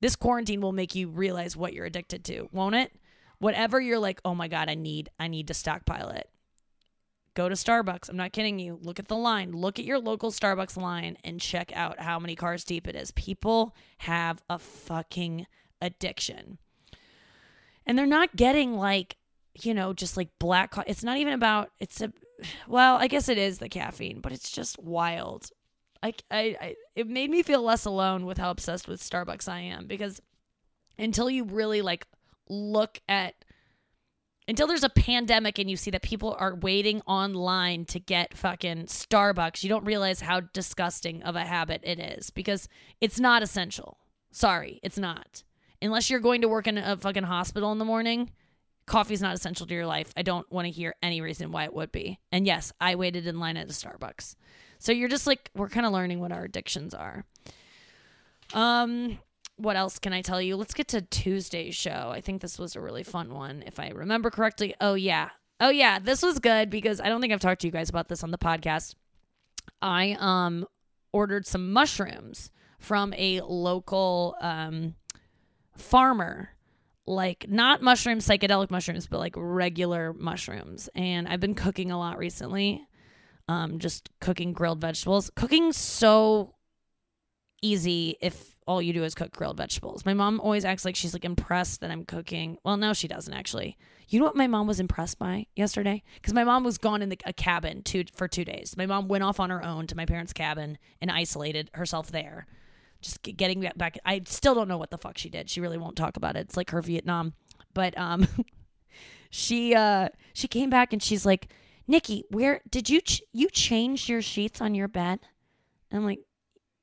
[0.00, 2.92] this quarantine will make you realize what you're addicted to, won't it?
[3.38, 6.30] Whatever you're like, oh my god, I need, I need to stockpile it
[7.34, 8.08] go to Starbucks.
[8.08, 8.78] I'm not kidding you.
[8.82, 9.52] Look at the line.
[9.52, 13.10] Look at your local Starbucks line and check out how many cars deep it is.
[13.12, 15.46] People have a fucking
[15.80, 16.58] addiction.
[17.86, 19.16] And they're not getting like,
[19.60, 20.90] you know, just like black coffee.
[20.90, 22.12] It's not even about it's a
[22.66, 25.50] well, I guess it is the caffeine, but it's just wild.
[26.02, 29.60] I, I, I it made me feel less alone with how obsessed with Starbucks I
[29.60, 30.20] am because
[30.98, 32.06] until you really like
[32.48, 33.34] look at
[34.48, 38.84] until there's a pandemic and you see that people are waiting online to get fucking
[38.86, 42.68] Starbucks, you don't realize how disgusting of a habit it is because
[43.00, 43.98] it's not essential.
[44.30, 45.44] Sorry, it's not.
[45.80, 48.30] Unless you're going to work in a fucking hospital in the morning,
[48.86, 50.12] coffee's not essential to your life.
[50.16, 52.18] I don't want to hear any reason why it would be.
[52.30, 54.36] And yes, I waited in line at a Starbucks.
[54.78, 57.24] So you're just like we're kind of learning what our addictions are.
[58.54, 59.18] Um
[59.62, 60.56] what else can I tell you?
[60.56, 62.10] Let's get to Tuesday's show.
[62.12, 64.74] I think this was a really fun one, if I remember correctly.
[64.80, 65.30] Oh, yeah.
[65.60, 65.98] Oh, yeah.
[65.98, 68.30] This was good because I don't think I've talked to you guys about this on
[68.30, 68.94] the podcast.
[69.80, 70.66] I um
[71.12, 74.94] ordered some mushrooms from a local um
[75.76, 76.50] farmer
[77.06, 82.18] like not mushrooms psychedelic mushrooms but like regular mushrooms and i've been cooking a lot
[82.18, 82.86] recently
[83.48, 86.54] um just cooking grilled vegetables cooking so
[87.60, 90.04] easy if all you do is cook grilled vegetables.
[90.04, 92.58] My mom always acts like she's like impressed that I'm cooking.
[92.64, 93.76] Well, no, she doesn't actually.
[94.08, 96.02] You know what my mom was impressed by yesterday?
[96.14, 98.76] Because my mom was gone in the, a cabin two, for two days.
[98.76, 102.46] My mom went off on her own to my parents' cabin and isolated herself there.
[103.00, 103.98] Just getting back.
[104.04, 105.50] I still don't know what the fuck she did.
[105.50, 106.40] She really won't talk about it.
[106.40, 107.32] It's like her Vietnam.
[107.74, 108.28] But um,
[109.30, 111.48] she uh she came back and she's like,
[111.88, 115.20] Nikki, where did you ch- you change your sheets on your bed?
[115.90, 116.20] And I'm like,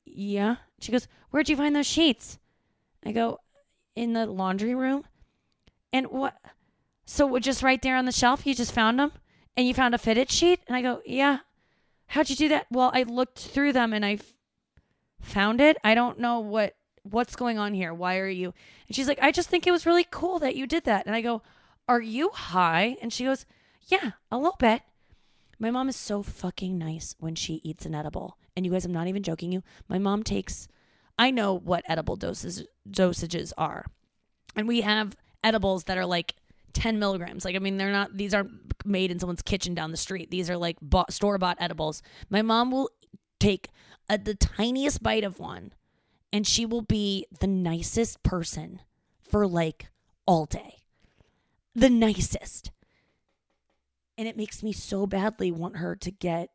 [0.05, 0.57] yeah.
[0.83, 2.39] She goes, Where'd you find those sheets?
[3.05, 3.39] I go,
[3.95, 5.05] In the laundry room.
[5.91, 6.35] And what?
[7.05, 9.11] So just right there on the shelf, you just found them?
[9.57, 10.61] And you found a fitted sheet?
[10.67, 11.39] And I go, Yeah.
[12.07, 12.65] How'd you do that?
[12.71, 14.19] Well, I looked through them and I
[15.21, 15.77] found it.
[15.83, 17.93] I don't know what what's going on here.
[17.93, 18.53] Why are you?
[18.87, 21.05] And she's like, I just think it was really cool that you did that.
[21.05, 21.41] And I go,
[21.87, 22.97] Are you high?
[23.01, 23.45] And she goes,
[23.87, 24.81] Yeah, a little bit.
[25.60, 28.38] My mom is so fucking nice when she eats an edible.
[28.56, 29.62] And you guys, I'm not even joking you.
[29.89, 30.67] My mom takes,
[31.17, 33.86] I know what edible doses dosages are.
[34.56, 36.36] And we have edibles that are like
[36.74, 37.43] 10 milligrams.
[37.43, 38.52] Like, I mean, they're not, these aren't
[38.86, 40.32] made in someone's kitchen down the street.
[40.32, 42.02] These are like bought, store bought edibles.
[42.30, 42.89] My mom will
[43.39, 43.69] take
[44.10, 45.74] a, the tiniest bite of one
[46.32, 48.82] and she will be the nicest person
[49.22, 49.89] for like
[50.26, 50.78] all day.
[51.76, 52.72] The nicest.
[54.19, 56.49] And it makes me so badly want her to get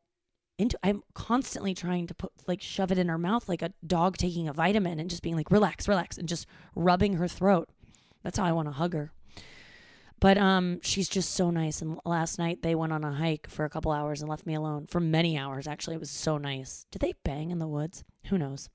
[0.59, 4.18] into I'm constantly trying to put like shove it in her mouth like a dog
[4.18, 6.46] taking a vitamin and just being like relax, relax and just
[6.77, 7.70] rubbing her throat.
[8.22, 9.12] That's how I want to hug her.
[10.20, 13.64] But um she's just so nice and last night they went on a hike for
[13.64, 15.96] a couple hours and left me alone for many hours actually.
[15.96, 16.85] It was so nice.
[16.90, 18.05] Did they bang in the woods?
[18.27, 18.68] Who knows.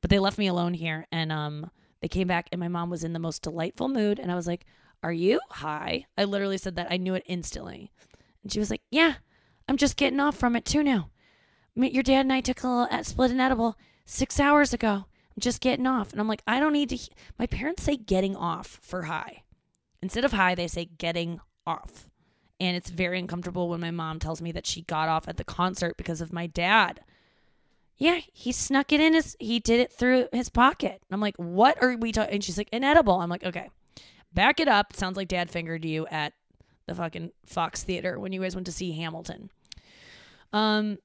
[0.00, 3.02] But they left me alone here and um They came back and my mom was
[3.02, 4.20] in the most delightful mood.
[4.20, 4.66] And I was like,
[5.02, 6.06] Are you high?
[6.16, 6.86] I literally said that.
[6.90, 7.90] I knew it instantly.
[8.46, 9.14] And she was like, Yeah,
[9.66, 11.10] I'm just getting off from it too now.
[11.74, 14.88] Your dad and I took a little split an edible six hours ago.
[14.88, 16.12] I'm just getting off.
[16.12, 16.98] And I'm like, I don't need to.
[17.40, 19.42] My parents say getting off for high.
[20.00, 22.08] Instead of high, they say getting off.
[22.60, 25.44] And it's very uncomfortable when my mom tells me that she got off at the
[25.44, 27.00] concert because of my dad.
[27.96, 31.02] Yeah, he snuck it in his, he did it through his pocket.
[31.10, 32.34] I'm like, what are we talking?
[32.34, 33.20] And she's like, inedible.
[33.20, 33.70] I'm like, okay,
[34.32, 34.94] back it up.
[34.94, 36.32] Sounds like dad fingered you at
[36.86, 39.50] the fucking Fox Theater when you guys went to see Hamilton.
[40.52, 40.98] Um,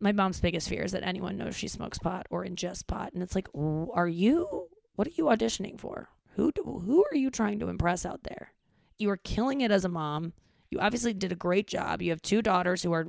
[0.00, 3.22] my mom's biggest fear is that anyone knows she smokes pot or ingests pot, and
[3.22, 4.68] it's like, are you?
[4.96, 6.10] What are you auditioning for?
[6.36, 8.52] Who do, who are you trying to impress out there?
[8.98, 10.32] You are killing it as a mom.
[10.70, 12.02] You obviously did a great job.
[12.02, 13.08] You have two daughters who are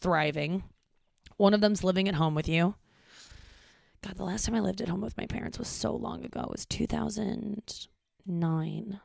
[0.00, 0.64] thriving.
[1.36, 2.74] One of them's living at home with you.
[4.02, 6.40] God, the last time I lived at home with my parents was so long ago.
[6.40, 9.00] It was 2009.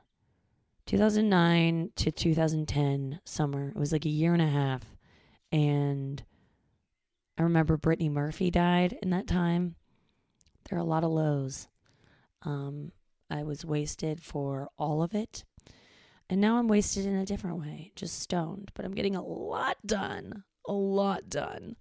[0.86, 3.70] 2009 to 2010 summer.
[3.70, 4.84] It was like a year and a half.
[5.52, 6.24] And
[7.38, 9.76] I remember Brittany Murphy died in that time.
[10.70, 11.68] There are a lot of lows.
[12.44, 12.92] Um,
[13.30, 15.44] I was wasted for all of it.
[16.30, 19.78] And now I'm wasted in a different way, just stoned, but I'm getting a lot
[19.86, 20.44] done.
[20.68, 21.76] A lot done.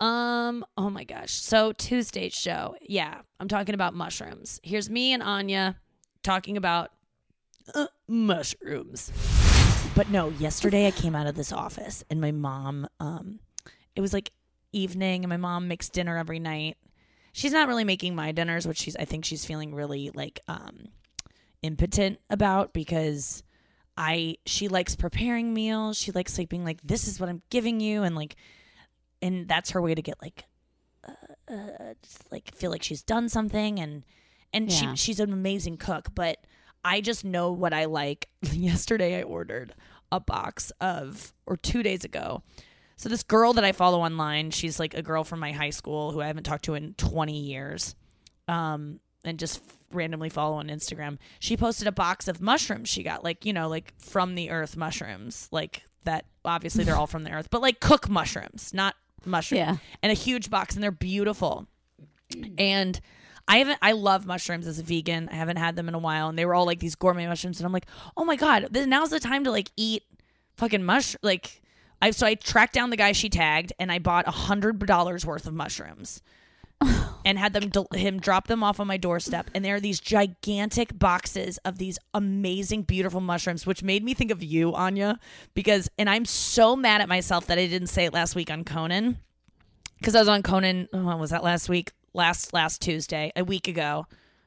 [0.00, 1.32] Um, oh my gosh.
[1.32, 2.74] So Tuesday's show.
[2.82, 4.60] Yeah, I'm talking about mushrooms.
[4.64, 5.76] Here's me and Anya
[6.24, 6.90] talking about
[7.74, 9.12] uh, mushrooms.
[9.94, 13.38] But no, yesterday I came out of this office and my mom um
[13.94, 14.30] it was like
[14.72, 16.76] evening and my mom makes dinner every night.
[17.32, 20.88] She's not really making my dinners, which she's I think she's feeling really like um
[21.62, 23.42] impotent about because
[23.96, 25.96] I she likes preparing meals.
[25.96, 28.34] She likes like being like this is what I'm giving you and like
[29.22, 30.44] and that's her way to get like
[31.06, 31.94] uh, uh
[32.32, 34.04] like feel like she's done something and
[34.52, 34.94] and Yeah.
[34.94, 36.38] she she's an amazing cook, but
[36.84, 38.28] I just know what I like.
[38.42, 39.74] Yesterday I ordered
[40.12, 42.42] a box of or 2 days ago.
[42.96, 46.12] So this girl that I follow online, she's like a girl from my high school
[46.12, 47.94] who I haven't talked to in 20 years.
[48.46, 51.18] Um and just randomly follow on Instagram.
[51.38, 54.76] She posted a box of mushrooms she got, like, you know, like from the earth
[54.76, 59.58] mushrooms, like that obviously they're all from the earth, but like cook mushrooms, not mushrooms.
[59.58, 59.76] Yeah.
[60.02, 61.66] And a huge box and they're beautiful.
[62.58, 63.00] And
[63.46, 65.28] I haven't I love mushrooms as a vegan.
[65.30, 67.58] I haven't had them in a while and they were all like these gourmet mushrooms
[67.58, 70.04] and I'm like, "Oh my god, this, now's the time to like eat
[70.56, 71.60] fucking mush like
[72.00, 75.26] I so I tracked down the guy she tagged and I bought a hundred dollars
[75.26, 76.22] worth of mushrooms
[77.24, 80.98] and had them him drop them off on my doorstep and there are these gigantic
[80.98, 85.18] boxes of these amazing beautiful mushrooms which made me think of you Anya
[85.54, 88.64] because and I'm so mad at myself that I didn't say it last week on
[88.64, 89.18] Conan
[89.98, 93.68] because I was on Conan oh, was that last week last last Tuesday a week
[93.68, 94.06] ago.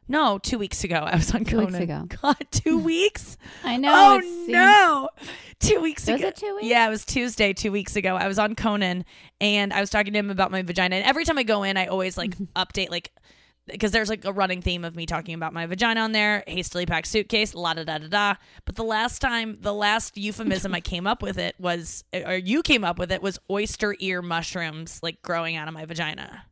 [0.10, 0.95] No two weeks ago.
[0.95, 2.08] I was on Two Conan weeks ago.
[2.21, 3.38] God two weeks?
[3.63, 3.91] I know.
[3.93, 5.10] oh seems- no!
[5.60, 6.27] Two weeks Was ago.
[6.30, 6.67] it two weeks?
[6.67, 8.15] yeah it was tuesday two weeks ago.
[8.15, 9.03] I was on conan
[9.41, 11.77] and i was talking to him about my vagina and every time i go in
[11.77, 13.12] i always like update like
[13.65, 16.86] because there's like a running theme of me talking about my vagina on there hastily
[16.86, 18.36] packed suitcase la da da da da.
[18.65, 22.62] But the last time the last euphemism i came up with it was or you
[22.62, 26.43] came up with it was oyster ear mushrooms like growing out of my vagina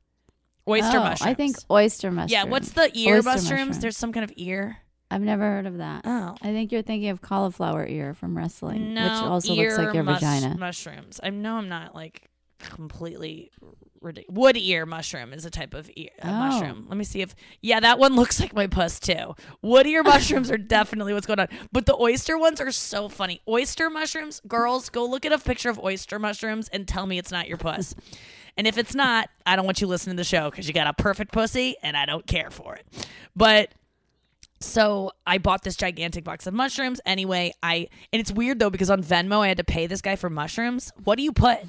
[0.67, 2.32] oyster Oh, mushrooms I think oyster mushrooms.
[2.32, 3.82] yeah what's the ear Oyster mushrooms mushroom.
[3.82, 4.78] there's some kind of ear
[5.12, 6.01] I've never heard of that.
[6.06, 9.93] oh I think you're thinking of cauliflower ear from wrestling, No, which also looks like
[9.93, 10.58] your mus- vagina.
[10.58, 11.19] Mushrooms.
[11.23, 12.28] I know I'm not like
[12.60, 13.51] completely
[14.01, 14.36] ridiculous.
[14.36, 16.28] Wood ear mushroom is a type of ear Oh.
[16.32, 16.86] mushroom.
[16.89, 19.36] Let me see if yeah, that one looks like my puss too.
[19.62, 23.41] Wood ear mushrooms are definitely what's going on, but the oyster ones are so funny.
[23.47, 27.32] Oyster mushrooms, girls, go look at a picture of oyster mushrooms and tell me it's
[27.32, 27.93] not your puss.
[28.58, 30.88] And if it's not, I don't want you listening to the show because you got
[30.88, 32.86] a perfect pussy and I don't care for it.
[33.36, 33.72] But
[34.62, 37.02] so I bought this gigantic box of mushrooms.
[37.06, 40.15] Anyway, I and it's weird though because on Venmo I had to pay this guy
[40.15, 40.91] for mushrooms.
[41.04, 41.60] What do you put?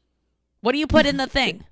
[0.62, 1.64] what do you put in the thing?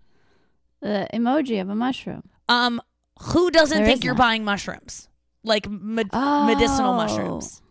[0.81, 2.23] The emoji of a mushroom.
[2.49, 2.81] Um,
[3.21, 4.19] who doesn't There think you're none.
[4.19, 5.09] buying mushrooms?
[5.43, 6.97] Like med- medicinal Oh.
[6.97, 7.63] mushrooms.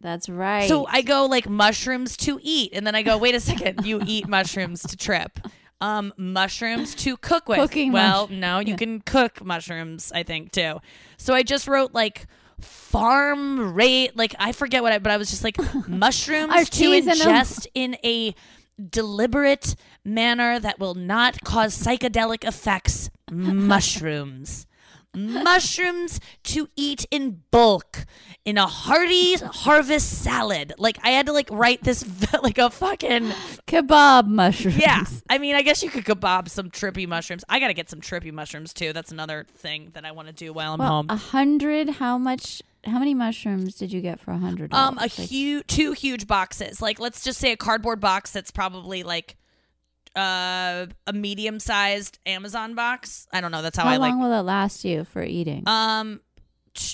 [0.00, 0.68] That's right.
[0.68, 4.00] So I go like mushrooms to eat, and then I go, wait a second, you
[4.06, 5.38] eat mushrooms to trip.
[5.80, 7.58] Um, mushrooms to cook with.
[7.58, 8.76] Cooking well, mush- no, you yeah.
[8.76, 10.80] can cook mushrooms, I think too.
[11.16, 12.26] So I just wrote like
[12.60, 15.56] farm rate, like I forget what I, but I was just like
[15.88, 18.34] mushrooms to ingest in a
[18.88, 23.10] deliberate manner that will not cause psychedelic effects.
[23.30, 24.66] mushrooms.
[25.14, 28.04] Mushrooms to eat in bulk
[28.44, 30.72] in a hearty harvest salad.
[30.78, 32.04] Like I had to like write this
[32.42, 33.32] like a fucking
[33.66, 34.76] Kebab mushrooms.
[34.78, 35.04] yeah.
[35.28, 37.44] I mean, I guess you could kebab some trippy mushrooms.
[37.48, 38.92] I got to get some trippy mushrooms too.
[38.92, 41.06] That's another thing that I want to do while I'm Well, home.
[41.10, 41.88] a hundred.
[41.90, 42.62] How much?
[42.84, 44.72] How many mushrooms did you get for a hundred?
[44.72, 46.80] Um, a Like, huge, two huge boxes.
[46.80, 49.36] Like, let's just say a cardboard box that's probably like
[50.16, 53.26] uh a medium sized Amazon box.
[53.32, 53.62] I don't know.
[53.62, 54.12] That's how, How I like.
[54.12, 55.62] How long will it last you for eating?
[55.66, 56.20] Um,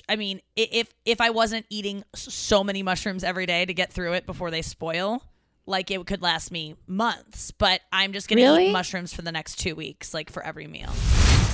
[0.08, 4.14] I mean, if if I wasn't eating so many mushrooms every day to get through
[4.14, 5.22] it before they spoil,
[5.66, 7.50] like it could last me months.
[7.50, 8.68] But I'm just gonna Really?
[8.68, 10.90] eat mushrooms for the next two weeks, like for every meal.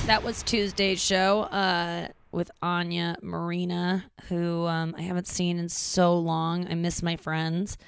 [0.06, 6.16] That was Tuesday's show uh, with Anya Marina, who um, I haven't seen in so
[6.18, 6.66] long.
[6.68, 7.78] I miss my friends.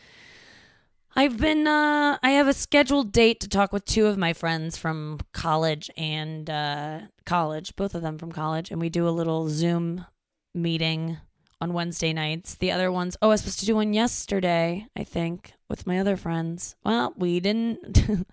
[1.16, 4.77] I've been, uh, I have a scheduled date to talk with two of my friends
[4.77, 9.48] from college and uh, college, both of them from college, and we do a little
[9.48, 10.07] Zoom
[10.55, 11.18] meeting
[11.61, 12.57] on Wednesday nights.
[12.57, 16.00] The other ones, oh, I was supposed to do one yesterday, I think, with my
[16.00, 16.74] other friends.
[16.85, 17.96] Well, we didn't.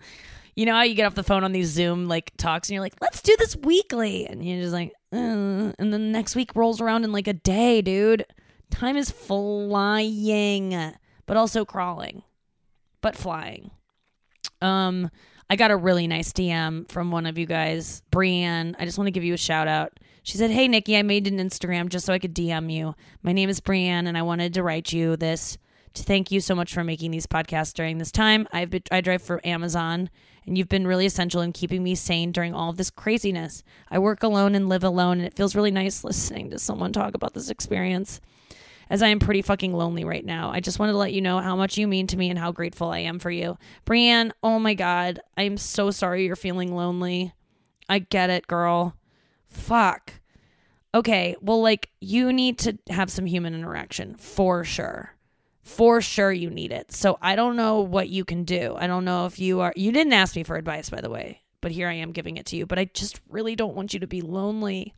[0.56, 2.82] you know how you get off the phone on these Zoom like talks and you're
[2.82, 4.26] like, let's do this weekly.
[4.26, 7.80] And you're just like, uh, and then next week rolls around in like a day,
[7.80, 8.26] dude.
[8.70, 10.94] Time is flying,
[11.26, 12.22] but also crawling,
[13.02, 13.70] but flying.
[14.62, 15.10] Um,
[15.50, 18.74] I got a really nice DM from one of you guys, Brienne.
[18.78, 20.00] I just want to give you a shout out.
[20.22, 22.94] She said, Hey, Nikki, I made an Instagram just so I could DM you.
[23.22, 25.58] My name is Brienne, and I wanted to write you this
[25.94, 28.48] to thank you so much for making these podcasts during this time.
[28.52, 30.08] I've been, I drive for Amazon,
[30.46, 33.62] and you've been really essential in keeping me sane during all of this craziness.
[33.90, 37.14] I work alone and live alone, and it feels really nice listening to someone talk
[37.14, 38.20] about this experience
[38.92, 40.50] as I am pretty fucking lonely right now.
[40.50, 42.52] I just wanted to let you know how much you mean to me and how
[42.52, 43.56] grateful I am for you.
[43.86, 45.18] Brienne, oh my God.
[45.34, 47.32] I'm so sorry you're feeling lonely.
[47.88, 48.94] I get it, girl.
[49.48, 50.20] Fuck.
[50.94, 55.16] Okay, well, like, you need to have some human interaction for sure.
[55.62, 56.92] For sure, you need it.
[56.92, 58.76] So I don't know what you can do.
[58.78, 59.72] I don't know if you are.
[59.74, 62.44] You didn't ask me for advice, by the way, but here I am giving it
[62.46, 62.66] to you.
[62.66, 64.92] But I just really don't want you to be lonely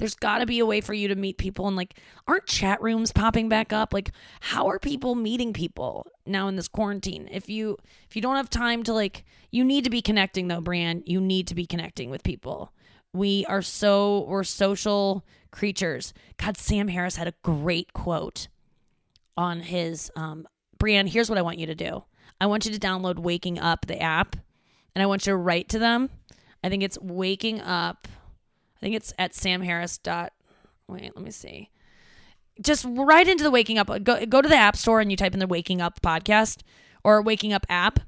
[0.00, 1.94] there's got to be a way for you to meet people and like
[2.26, 3.92] aren't chat rooms popping back up?
[3.92, 7.28] Like how are people meeting people now in this quarantine?
[7.30, 7.76] If you
[8.08, 11.02] if you don't have time to like you need to be connecting though Brian.
[11.04, 12.72] You need to be connecting with people.
[13.12, 16.14] We are so we're social creatures.
[16.38, 18.48] God Sam Harris had a great quote
[19.36, 22.04] on his um Brian here's what I want you to do.
[22.40, 24.34] I want you to download waking up the app
[24.94, 26.08] and I want you to write to them.
[26.64, 28.08] I think it's waking up
[28.80, 30.32] I think it's at Sam Harris dot.
[30.88, 31.70] Wait, let me see.
[32.60, 33.88] Just right into the Waking Up.
[34.02, 36.62] Go go to the App Store and you type in the Waking Up podcast
[37.04, 38.00] or Waking Up app,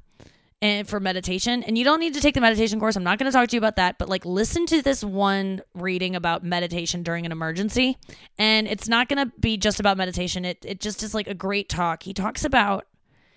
[0.61, 1.63] and for meditation.
[1.63, 2.97] And you don't need to take the meditation course.
[2.97, 3.99] I'm not going to talk to you about that.
[3.99, 7.99] But like, listen to this one reading about meditation during an emergency,
[8.39, 10.45] and it's not going to be just about meditation.
[10.45, 12.03] It it just is like a great talk.
[12.03, 12.87] He talks about.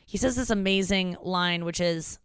[0.06, 2.20] He says this amazing line, which is,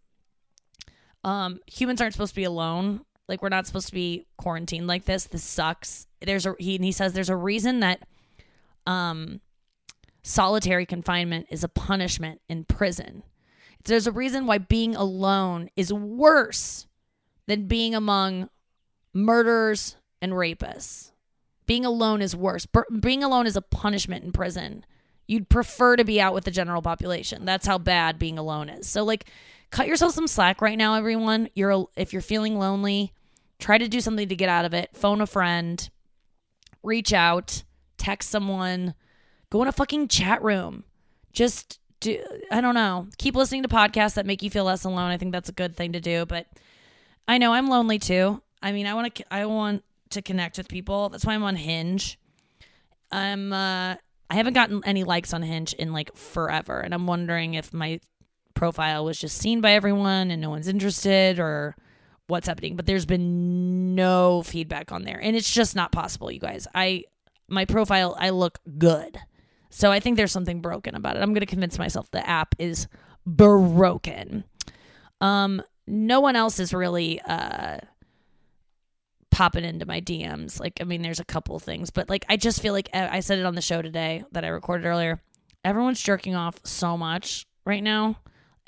[1.25, 5.07] um, humans aren't supposed to be alone like we're not supposed to be quarantined like
[5.07, 5.25] this.
[5.25, 6.07] This sucks.
[6.21, 8.03] There's a he he says there's a reason that
[8.87, 9.41] um
[10.23, 13.23] solitary confinement is a punishment in prison.
[13.85, 16.87] There's a reason why being alone is worse
[17.47, 18.51] than being among
[19.15, 21.13] murderers and rapists.
[21.67, 22.67] Being alone is worse.
[23.01, 24.85] Being alone is a punishment in prison.
[25.27, 27.45] You'd prefer to be out with the general population.
[27.45, 28.89] That's how bad being alone is.
[28.89, 29.27] So like
[29.71, 31.49] cut yourself some slack right now everyone.
[31.55, 33.13] You're if you're feeling lonely,
[33.61, 34.91] try to do something to get out of it.
[34.95, 35.89] Phone a friend,
[36.83, 37.63] reach out,
[37.99, 38.95] text someone,
[39.51, 40.85] go in a fucking chat room.
[41.33, 43.09] Just do I don't know.
[43.19, 45.11] Keep listening to podcasts that make you feel less alone.
[45.11, 46.47] I think that's a good thing to do, but
[47.29, 48.43] I know I'm lonely too.
[48.63, 51.09] I mean, I want to I want to connect with people.
[51.09, 52.19] That's why I'm on Hinge.
[53.13, 53.97] I'm uh
[54.31, 58.01] I haven't gotten any likes on Hinge in like forever, and I'm wondering if my
[58.55, 61.77] profile was just seen by everyone and no one's interested or
[62.31, 62.77] what's happening.
[62.77, 66.67] But there's been no feedback on there, and it's just not possible, you guys.
[66.75, 67.05] I
[67.49, 69.19] my profile I look good,
[69.69, 71.23] so I think there's something broken about it.
[71.23, 72.87] I'm gonna convince myself the app is
[73.27, 74.45] broken.
[75.21, 77.79] Um, no one else is really uh
[79.31, 80.61] popping into my DMs.
[80.61, 83.21] Like, I mean, there's a couple things, but like, I just feel like uh, I
[83.21, 85.23] said it on the show today that I recorded earlier.
[85.65, 88.17] Everyone's jerking off so much right now.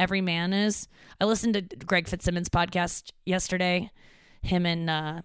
[0.02, 0.88] Every man is.
[1.20, 3.88] I listened to Greg Fitzsimmons' podcast yesterday.
[4.42, 5.22] Him and uh,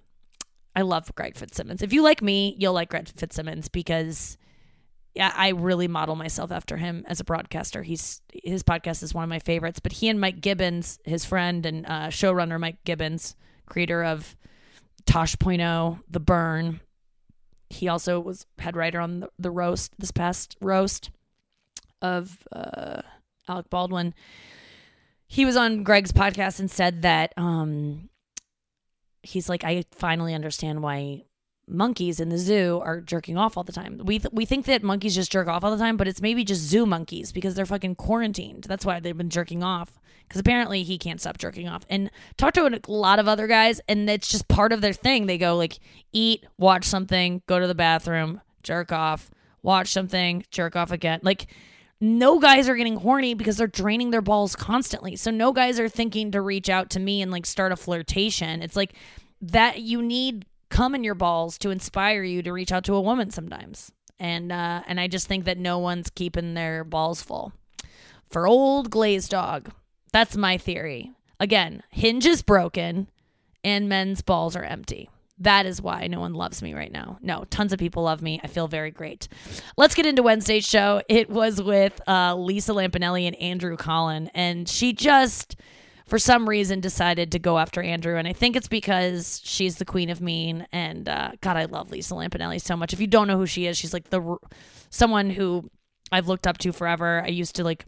[0.75, 1.81] I love Greg Fitzsimmons.
[1.81, 4.37] If you like me, you'll like Greg Fitzsimmons because
[5.19, 7.81] I really model myself after him as a broadcaster.
[7.81, 9.79] He's his podcast is one of my favorites.
[9.79, 14.35] But he and Mike Gibbons, his friend and uh, showrunner Mike Gibbons, creator of
[15.07, 16.81] Tosh.0, The Burn.
[17.71, 21.09] He also was head writer on the, the roast, this past roast
[21.99, 23.01] of uh,
[23.47, 24.13] Alec Baldwin.
[25.27, 28.09] He was on Greg's podcast and said that um,
[29.21, 31.23] he's like, I finally understand why
[31.67, 34.01] monkeys in the zoo are jerking off all the time.
[34.03, 36.43] We th- we think that monkeys just jerk off all the time, but it's maybe
[36.43, 38.63] just zoo monkeys because they're fucking quarantined.
[38.63, 39.99] That's why they've been jerking off.
[40.27, 41.83] Because apparently he can't stop jerking off.
[41.89, 45.25] And talk to a lot of other guys, and it's just part of their thing.
[45.25, 45.79] They go like
[46.11, 49.29] eat, watch something, go to the bathroom, jerk off,
[49.61, 51.19] watch something, jerk off again.
[51.23, 51.47] Like
[51.99, 55.15] no guys are getting horny because they're draining their balls constantly.
[55.15, 58.61] So no guys are thinking to reach out to me and like start a flirtation.
[58.61, 58.93] It's like
[59.41, 63.01] that you need come in your balls to inspire you to reach out to a
[63.01, 63.91] woman sometimes.
[64.19, 67.53] And uh and I just think that no one's keeping their balls full.
[68.29, 69.71] For old glazed dog.
[70.11, 71.11] That's my theory.
[71.39, 73.09] Again, hinge is broken
[73.63, 75.09] and men's balls are empty.
[75.39, 77.19] That is why no one loves me right now.
[77.21, 78.39] No, tons of people love me.
[78.43, 79.27] I feel very great.
[79.77, 81.03] Let's get into Wednesday's show.
[81.07, 85.55] It was with uh, Lisa Lampanelli and Andrew Collin, and she just,
[86.07, 88.17] for some reason, decided to go after Andrew.
[88.17, 90.65] And I think it's because she's the queen of mean.
[90.71, 92.91] And uh, God, I love Lisa Lampanelli so much.
[92.91, 94.37] If you don't know who she is, she's like the
[94.89, 95.69] someone who
[96.11, 97.21] I've looked up to forever.
[97.23, 97.85] I used to like,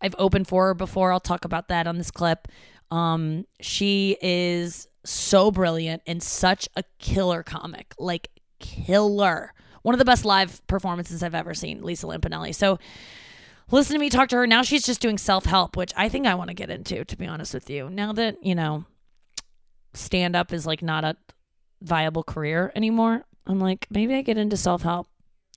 [0.00, 1.12] I've opened for her before.
[1.12, 2.48] I'll talk about that on this clip.
[2.90, 7.94] Um, she is so brilliant and such a killer comic.
[7.98, 8.28] Like
[8.58, 9.52] killer.
[9.82, 12.54] One of the best live performances I've ever seen, Lisa Lampanelli.
[12.54, 12.78] So
[13.70, 14.46] listen to me talk to her.
[14.46, 17.26] Now she's just doing self-help, which I think I want to get into, to be
[17.26, 17.88] honest with you.
[17.88, 18.84] Now that, you know,
[19.94, 21.16] stand up is like not a
[21.80, 23.24] viable career anymore.
[23.46, 25.06] I'm like, maybe I get into self-help.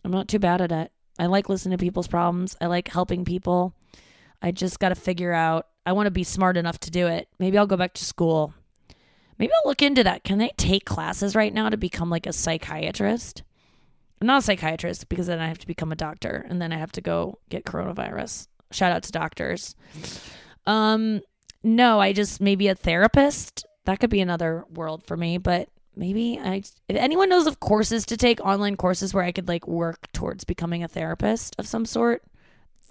[0.06, 0.92] I'm not too bad at it.
[1.20, 2.56] I like listening to people's problems.
[2.62, 3.76] I like helping people.
[4.42, 7.28] I just got to figure out I want to be smart enough to do it.
[7.38, 8.54] Maybe I'll go back to school.
[9.42, 10.24] Maybe I'll look into that.
[10.24, 13.42] Can they take classes right now to become like a psychiatrist?
[14.22, 16.78] I'm not a psychiatrist because then I have to become a doctor and then I
[16.78, 18.48] have to go get coronavirus.
[18.72, 19.76] Shout out to doctors.
[20.68, 21.22] Um
[21.64, 23.66] no, I just maybe a therapist.
[23.86, 28.06] That could be another world for me, but maybe I if anyone knows of courses
[28.06, 31.88] to take online courses where I could like work towards becoming a therapist of some
[31.88, 32.22] sort,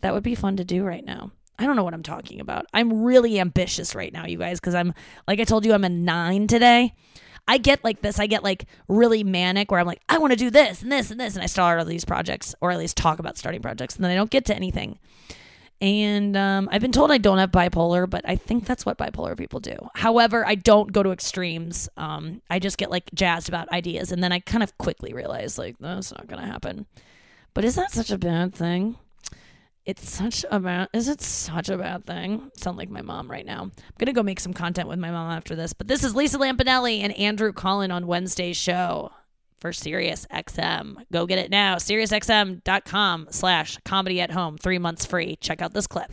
[0.01, 1.31] that would be fun to do right now.
[1.61, 2.65] I don't know what I'm talking about.
[2.73, 4.95] I'm really ambitious right now, you guys, because I'm,
[5.29, 6.95] like I told you, I'm a nine today.
[7.47, 8.19] I get like this.
[8.19, 11.11] I get like really manic where I'm like, I want to do this and this
[11.11, 11.35] and this.
[11.35, 14.11] And I start all these projects, or at least talk about starting projects, and then
[14.11, 14.99] I don't get to anything.
[15.83, 19.37] And um, I've been told I don't have bipolar, but I think that's what bipolar
[19.37, 19.77] people do.
[19.95, 21.89] However, I don't go to extremes.
[21.97, 25.59] Um, I just get like jazzed about ideas, and then I kind of quickly realize
[25.59, 26.87] like that's not going to happen.
[27.53, 28.97] But is that such a bad thing?
[29.87, 30.89] It's such a bad.
[30.93, 32.51] Is it such a bad thing?
[32.57, 33.63] Sound like my mom right now.
[33.63, 35.73] I'm gonna go make some content with my mom after this.
[35.73, 39.11] But this is Lisa Lampanelli and Andrew Collin on Wednesday's show
[39.59, 40.97] for Sirius XM.
[41.13, 41.77] Go get it now.
[41.77, 44.59] SiriusXM.com slash comedy at home.
[44.59, 45.37] Three months free.
[45.37, 46.11] Check out this clip.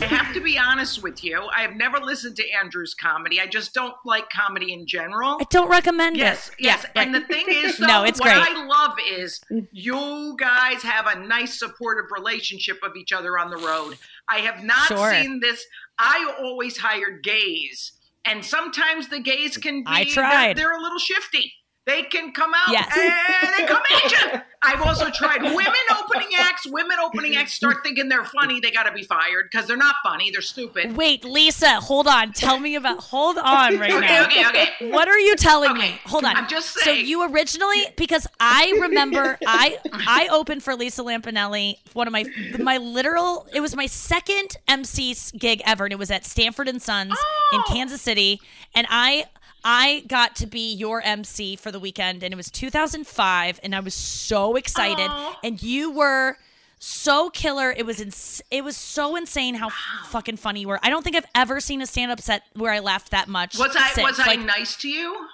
[0.00, 1.48] I have to be honest with you.
[1.56, 3.40] I have never listened to Andrew's comedy.
[3.40, 5.38] I just don't like comedy in general.
[5.40, 6.54] I don't recommend Yes, it.
[6.58, 6.84] yes.
[6.94, 8.56] Yeah, And the thing is, though, No, it's what great.
[8.56, 9.40] I love is
[9.72, 13.96] you guys have a nice, supportive relationship of each other on the road.
[14.28, 15.12] I have not Sure.
[15.14, 15.64] seen this.
[15.98, 17.92] I always hired gays,
[18.24, 19.86] and sometimes the gays can be.
[19.86, 20.56] I they're- tried.
[20.56, 21.54] They're, a little shifty.
[21.86, 22.90] They can come out Yes.
[22.96, 24.40] and they come at you.
[24.62, 26.66] I've also tried women opening acts.
[26.66, 28.58] Women opening acts start thinking they're funny.
[28.58, 30.30] They got to be fired because they're not funny.
[30.30, 30.96] They're stupid.
[30.96, 32.32] Wait, Lisa, hold on.
[32.32, 33.00] Tell me about.
[33.00, 34.24] Hold on right Okay, now.
[34.24, 34.90] okay, okay.
[34.90, 36.00] What are you telling Okay, me?
[36.06, 36.34] Hold on.
[36.34, 37.04] I'm just saying.
[37.04, 42.24] So you originally because I remember I I opened for Lisa Lampanelli, one of my
[42.58, 46.80] my literal it was my second MC gig ever and it was at Stanford and
[46.80, 47.10] Sons
[47.52, 47.64] in Oh.
[47.68, 48.40] Kansas City
[48.74, 49.26] and I
[49.64, 53.80] I got to be your MC for the weekend and it was 2005 and I
[53.80, 55.38] was so excited Aw.
[55.42, 56.36] and you were
[56.78, 57.72] so killer.
[57.74, 59.70] It was ins- it was so insane how
[60.08, 60.78] fucking funny you were.
[60.82, 63.58] I don't think I've ever seen a stand up set where I laughed that much.
[63.58, 64.06] Was I since.
[64.06, 65.28] was I Like, nice to you?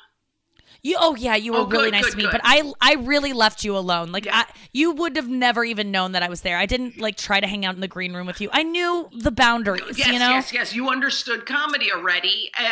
[0.83, 2.33] You, oh yeah, you were Oh, really good, nice good, to me, good.
[2.33, 4.13] but I I really left you alone.
[4.13, 4.45] Like Yeah.
[4.49, 6.57] I, you would have never even known that I was there.
[6.59, 8.49] I didn't like try to hang out in the green room with you.
[8.53, 9.99] I knew the boundaries.
[9.99, 10.31] Yes, you know.
[10.31, 10.75] yes, yes.
[10.75, 12.51] You understood comedy already.
[12.59, 12.71] Uh,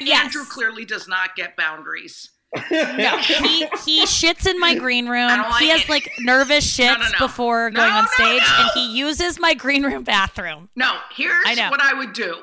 [0.00, 0.24] Yes.
[0.24, 2.30] Andrew clearly does not get boundaries.
[2.70, 5.28] No, he he shits in my green room.
[5.28, 5.88] Like he has it.
[5.88, 7.18] like nervous shits no, no.
[7.18, 10.68] before No, going on stage, and he uses my green room bathroom.
[10.76, 12.34] No, here's I what I would do.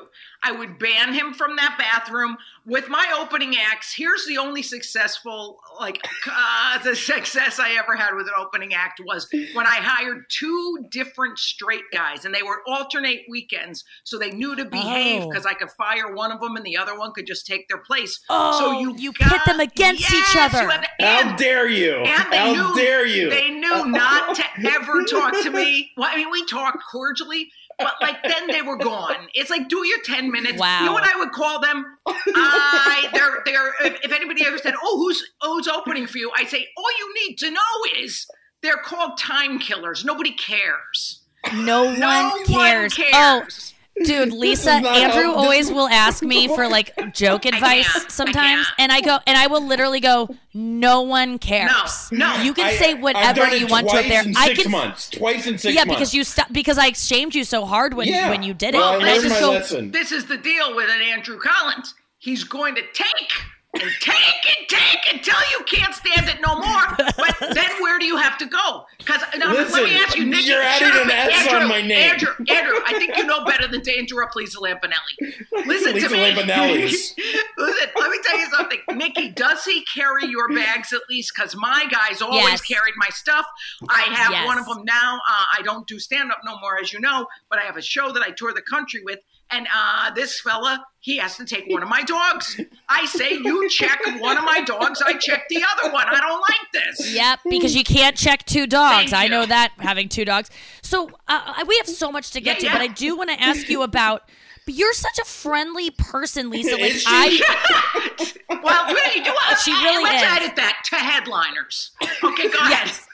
[0.42, 3.94] I would ban him from that bathroom with my opening acts.
[3.94, 9.00] Here's the only successful, like, uh, the success I ever had with an opening act
[9.04, 14.30] was when I hired two different straight guys, and they were alternate weekends, so they
[14.30, 15.28] knew to behave Oh.
[15.28, 17.78] because I could fire one of them, and the other one could just take their
[17.78, 18.20] place.
[18.30, 20.62] Oh, so you you got- pit them against each other.
[20.62, 21.94] you have- How dare you?
[21.96, 23.28] and they How knew, dare you?
[23.30, 25.92] They knew not to ever talk to me.
[25.96, 27.50] Well, I mean, we talked cordially,
[27.80, 29.28] but like then they were gone.
[29.34, 30.58] It's like do your ten minutes.
[30.58, 30.80] Wow.
[30.80, 31.84] You know what I would call them?
[32.06, 33.74] I they're they're.
[33.92, 37.14] If, if anybody ever said, "Oh, who's who's opening for you?" I say, all you
[37.26, 37.60] need to know
[37.98, 38.26] is
[38.62, 40.04] they're called time killers.
[40.04, 41.22] Nobody cares.
[41.54, 42.98] No, No one cares.
[42.98, 43.74] One Oh, cares.
[44.02, 48.04] Dude, Lisa, Andrew how- always will ask me for like joke advice can't.
[48.06, 52.08] I sometimes, and I go and I will literally go, "No one cares.
[52.10, 52.42] No, no.
[52.42, 54.22] you can I- say whatever you want to up there.
[54.22, 55.10] In I can, months.
[55.10, 55.94] Twice in six yeah, months.
[55.98, 58.30] because you stopped because I shamed you so hard when Yeah.
[58.30, 59.90] when you did it, Well, I and I learned just my go, lesson.
[59.90, 61.94] This is the deal with an Andrew Collins.
[62.18, 63.32] He's going to take
[63.74, 66.96] and take it, take it until you can't stand it no more.
[67.16, 68.84] But then where do you have to go?
[68.98, 70.48] Because let me Listen, ask you, Nikki.
[70.48, 71.04] you're shut adding up.
[71.04, 72.10] an S Andrew, on my name.
[72.12, 75.66] Andrew, Andrew, I think you know better than to interrupt Lisa Lampanelli.
[75.66, 76.18] Listen Lisa to me.
[76.32, 77.14] Lampanelli's.
[77.58, 78.78] Listen, let me tell you something.
[78.94, 81.32] Nikki, does he carry your bags at least?
[81.34, 82.62] Because my guys always Yes.
[82.62, 83.46] carried my stuff.
[83.88, 84.46] I have Yes.
[84.46, 85.20] one of them now.
[85.28, 87.82] Uh, I don't do stand up no more, as you know, but I have a
[87.82, 89.20] show that I tour the country with.
[89.50, 92.60] And uh, this fella, he has to take one of my dogs.
[92.88, 96.06] I say, you check one of my dogs, I check the other one.
[96.08, 97.14] I don't like this.
[97.14, 99.10] Yep, because you can't check two dogs.
[99.10, 99.30] Thank I you.
[99.30, 100.50] know that having two dogs.
[100.82, 102.82] So uh, we have so much to get Yeah, to, but.
[102.82, 104.22] I do want to ask you about.
[104.66, 106.76] But you're such a friendly person, Lisa.
[106.76, 107.04] Like she?
[107.06, 108.32] I,
[108.62, 110.42] Well, really, do I, She really let's is.
[110.42, 111.92] edit that to headliners.
[112.02, 112.70] Okay, go ahead.
[112.88, 113.06] Yes.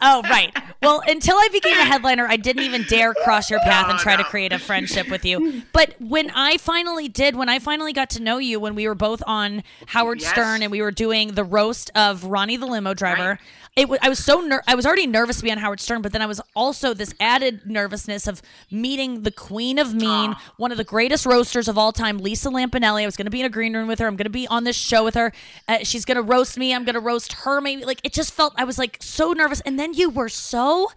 [0.00, 0.50] Oh, right.
[0.80, 4.02] Well, until I became a headliner, I didn't even dare cross your path and No,
[4.02, 5.62] try to create a friendship with you.
[5.74, 8.94] But when I finally did, when I finally got to know you, when we were
[8.94, 10.30] both on Howard Yes.
[10.30, 13.38] Stern and we were doing the roast of Ronnie the limo driver, Right.
[13.74, 16.02] It was I was so ner- I was already nervous to be on Howard Stern,
[16.02, 20.70] but then I was also this added nervousness of meeting the queen of mean, one
[20.72, 23.02] of the greatest roasters of all time, Lisa Lampanelli.
[23.02, 24.06] I was going to be in a green room with her.
[24.06, 25.32] I'm going to be on this show with her.
[25.66, 26.74] Uh, she's going to roast me.
[26.74, 27.62] I'm going to roast her.
[27.62, 29.62] Maybe like it just felt I was like so nervous.
[29.62, 30.90] And then you were so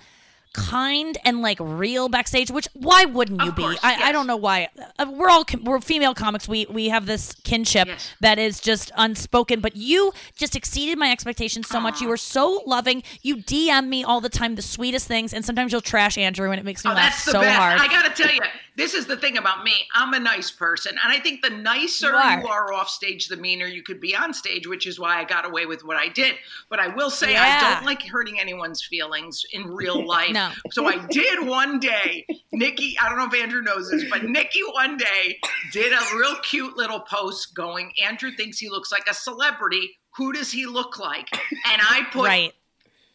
[0.55, 4.25] kind and like real backstage which why wouldn't you Of be course, I, I don't
[4.27, 8.11] know why Uh, we're all we're female comics we we have this kinship Yes.
[8.21, 12.63] that is just unspoken but you just exceeded my expectations so much you were so
[12.65, 16.49] loving you dm me all the time the sweetest things and sometimes you'll trash andrew
[16.51, 17.59] and it makes me Oh, laugh that's the so best.
[17.59, 18.41] hard I got to tell you,
[18.77, 19.71] this is the thing about me.
[19.93, 20.97] I'm a nice person.
[21.01, 22.39] And I think the nicer You are.
[22.41, 25.23] you are off stage, the meaner you could be on stage, which is why I
[25.23, 26.35] got away with what I did.
[26.69, 27.43] But I will say, Yeah.
[27.71, 30.31] I don't like hurting anyone's feelings in real life.
[30.31, 30.44] No.
[30.71, 32.25] So I did one day.
[32.51, 35.37] Nikki, I don't know if Andrew knows this, but Nikki one day
[35.71, 39.97] did a real cute little post going, Andrew thinks he looks like a celebrity.
[40.17, 41.27] Who does he look like?
[41.33, 42.53] And I put right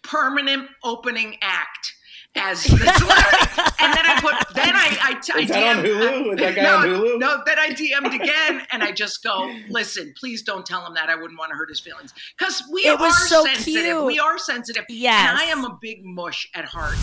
[0.02, 1.94] permanent opening act
[2.36, 3.72] as the celebrity.
[3.80, 6.34] and then I put, then I, I, I Is that on DM'd Hulu?
[6.34, 7.18] Is that guy no, on Hulu?
[7.18, 11.08] No, then I DM'd again and I just go, listen, please don't tell him that.
[11.08, 12.14] I wouldn't want to hurt his feelings.
[12.38, 13.82] Because we It was are so sensitive.
[13.84, 14.04] cute.
[14.04, 14.84] We are sensitive.
[14.88, 15.28] Yes.
[15.28, 16.96] And I am a big mush at heart.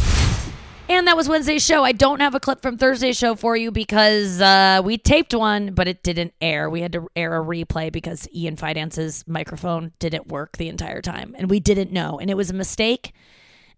[0.89, 1.83] And that was Wednesday's show.
[1.83, 5.73] I don't have a clip from Thursday's show for you because uh, we taped one,
[5.73, 6.69] but it didn't air.
[6.69, 11.35] We had to air a replay because Ian Fidance's microphone didn't work the entire time,
[11.37, 13.11] and we didn't know, and it was a mistake.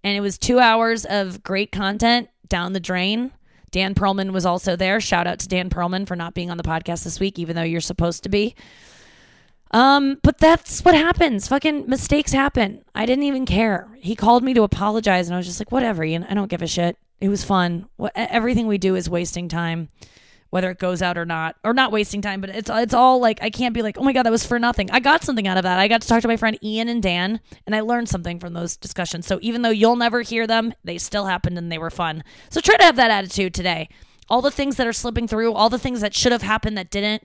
[0.04, 3.32] And it was two hours of great content down the drain.
[3.72, 5.00] Dan Perlman was also there.
[5.00, 7.62] Shout out to Dan Perlman for not being on the podcast this week, even though
[7.62, 8.56] you're supposed to be.
[9.72, 11.48] Um, but that's what happens.
[11.48, 12.84] Fucking mistakes happen.
[12.96, 13.88] I didn't even care.
[14.00, 16.04] He called me to apologize, and I was just like, whatever.
[16.04, 16.98] I don't give a shit.
[17.22, 17.88] It was fun.
[18.16, 19.90] Everything we do is wasting time,
[20.50, 22.42] whether it goes out or not, or not wasting time.
[22.42, 24.60] But it's it's all like I can't be like, oh my god, that was for
[24.60, 24.90] nothing.
[24.92, 25.80] I got something out of that.
[25.80, 28.54] I got to talk to my friend Ian and Dan, and I learned something from
[28.54, 29.28] those discussions.
[29.28, 32.24] So even though you'll never hear them, they still happened and they were fun.
[32.50, 33.90] So try to have that attitude today.
[34.30, 36.92] All the things that are slipping through, all the things that should have happened that
[36.92, 37.24] didn't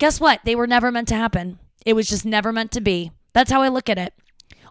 [0.00, 0.40] guess what?
[0.44, 1.60] They were never meant to happen.
[1.86, 3.12] It was just never meant to be.
[3.32, 4.14] That's how I look at it.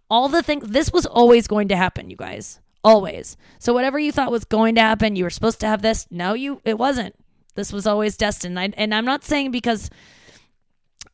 [0.10, 2.60] All the things, this was always going to happen, you guys.
[2.84, 3.38] Always.
[3.60, 6.08] So whatever you thought was going to happen, you were supposed to have this.
[6.10, 7.16] No, you, it wasn't.
[7.60, 8.58] This was always destined.
[8.58, 9.90] I, and I'm not saying because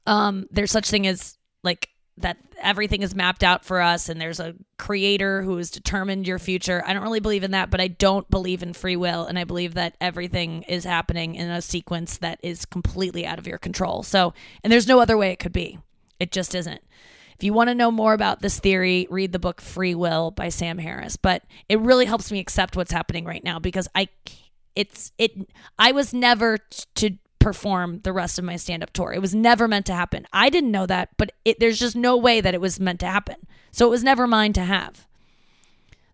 [0.06, 4.39] um, there's such thing as like that everything is mapped out for us and there's
[4.39, 6.84] a creator who has determined your future.
[6.86, 9.43] I don't really believe in that, but I don't believe in free will and I
[9.43, 14.04] believe that everything is happening in a sequence that is completely out of your control.
[14.04, 15.80] So, and there's no other way it could be.
[16.20, 16.82] It just isn't.
[17.38, 20.48] If you want to know more about this theory, read the book Free Will by
[20.48, 24.08] Sam Harris, but it really helps me accept what's happening right now because I
[24.76, 25.50] it's it
[25.80, 29.14] I was never t- to perform the rest of my stand up tour.
[29.14, 30.26] It was never meant to happen.
[30.34, 33.06] I didn't know that, but it, there's just no way that it was meant to
[33.06, 33.36] happen.
[33.72, 35.08] So it was never mine to have.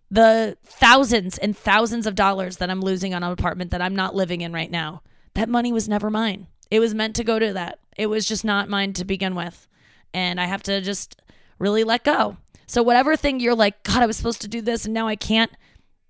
[0.10, 4.14] The thousands and thousands of dollars that I'm losing on an apartment that I'm not
[4.14, 5.04] living in right now,
[5.36, 6.48] that money was never mine.
[6.70, 7.80] It was meant to go to that.
[7.98, 9.70] It was just not mine to begin with.
[10.14, 11.22] And I have to just
[11.60, 12.36] really let go.
[12.68, 15.16] So, whatever thing you're like, God, I was supposed to do this and now I
[15.16, 15.52] can't.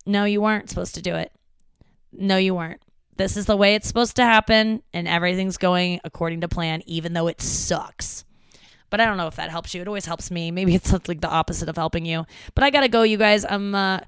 [0.06, 1.32] No, you weren't supposed to do it.
[2.14, 2.82] No, you weren't.
[3.18, 7.14] This is the way it's supposed to happen, and everything's going according to plan, even
[7.14, 8.26] though it sucks.
[8.90, 9.82] But I don't know if that helps you.
[9.82, 10.52] It always helps me.
[10.52, 12.26] Maybe it's like the opposite of helping you.
[12.56, 13.46] But I gotta go, you guys.
[13.48, 13.76] I'm.
[13.76, 14.00] Uh,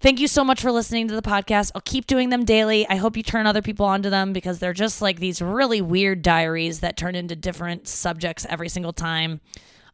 [0.00, 1.72] thank you so much for listening to the podcast.
[1.74, 2.86] I'll keep doing them daily.
[2.88, 6.22] I hope you turn other people onto them because they're just like these really weird
[6.22, 9.40] diaries that turn into different subjects every single time.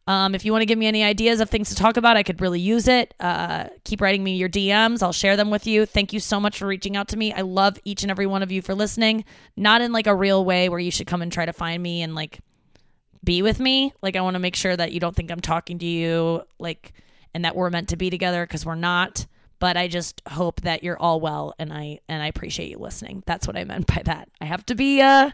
[0.09, 2.23] Um, if you want to give me any ideas of things to talk about, I
[2.23, 3.13] could really use it.
[3.19, 5.03] Uh, keep writing me your DMs.
[5.03, 5.85] I'll share them with you.
[5.85, 7.31] Thank you so much for reaching out to me.
[7.31, 9.23] I love each and every one of you for listening.
[9.55, 12.01] Not in like a real way where you should come and try to find me
[12.01, 12.39] and like
[13.23, 13.93] be with me.
[14.01, 16.91] Like, I want to make sure that you don't think I'm talking to you, like,
[17.35, 19.27] and that we're meant to be together because we're not.
[19.59, 23.21] But I just hope that you're all well, and I and I appreciate you listening.
[23.27, 24.29] That's what I meant by that.
[24.41, 25.29] I have to be uh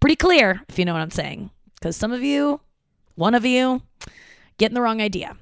[0.00, 2.60] pretty clear, if you know what I'm saying, because some of you,
[3.14, 3.82] one of you,
[4.58, 5.36] getting the wrong idea.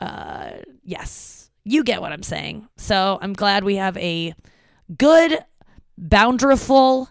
[0.00, 0.50] Uh,
[0.82, 2.68] yes, you get what I'm saying.
[2.76, 4.34] So I'm glad we have a
[4.96, 5.38] good,
[6.00, 7.08] boundariful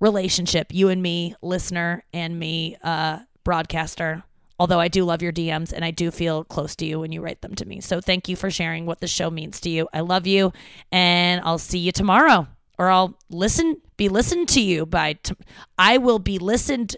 [0.00, 4.24] relationship, you and me, listener, and me, uh, broadcaster.
[4.58, 7.20] Although I do love your DMs and I do feel close to you when you
[7.20, 7.80] write them to me.
[7.80, 9.88] So thank you for sharing what the show means to you.
[9.92, 10.52] I love you,
[10.90, 12.46] and I'll see you tomorrow,
[12.78, 15.14] or I'll listen, be listened to you by.
[15.14, 15.34] T-
[15.78, 16.96] I will be listened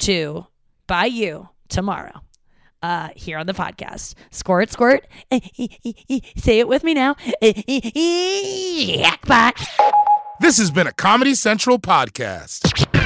[0.00, 0.46] to
[0.86, 2.20] by you tomorrow
[2.82, 4.14] uh, here on the podcast.
[4.30, 5.06] Squirt, squirt.
[6.36, 7.16] Say it with me now.
[9.02, 9.60] Jackpot.
[10.40, 12.98] This has been a Comedy Central podcast.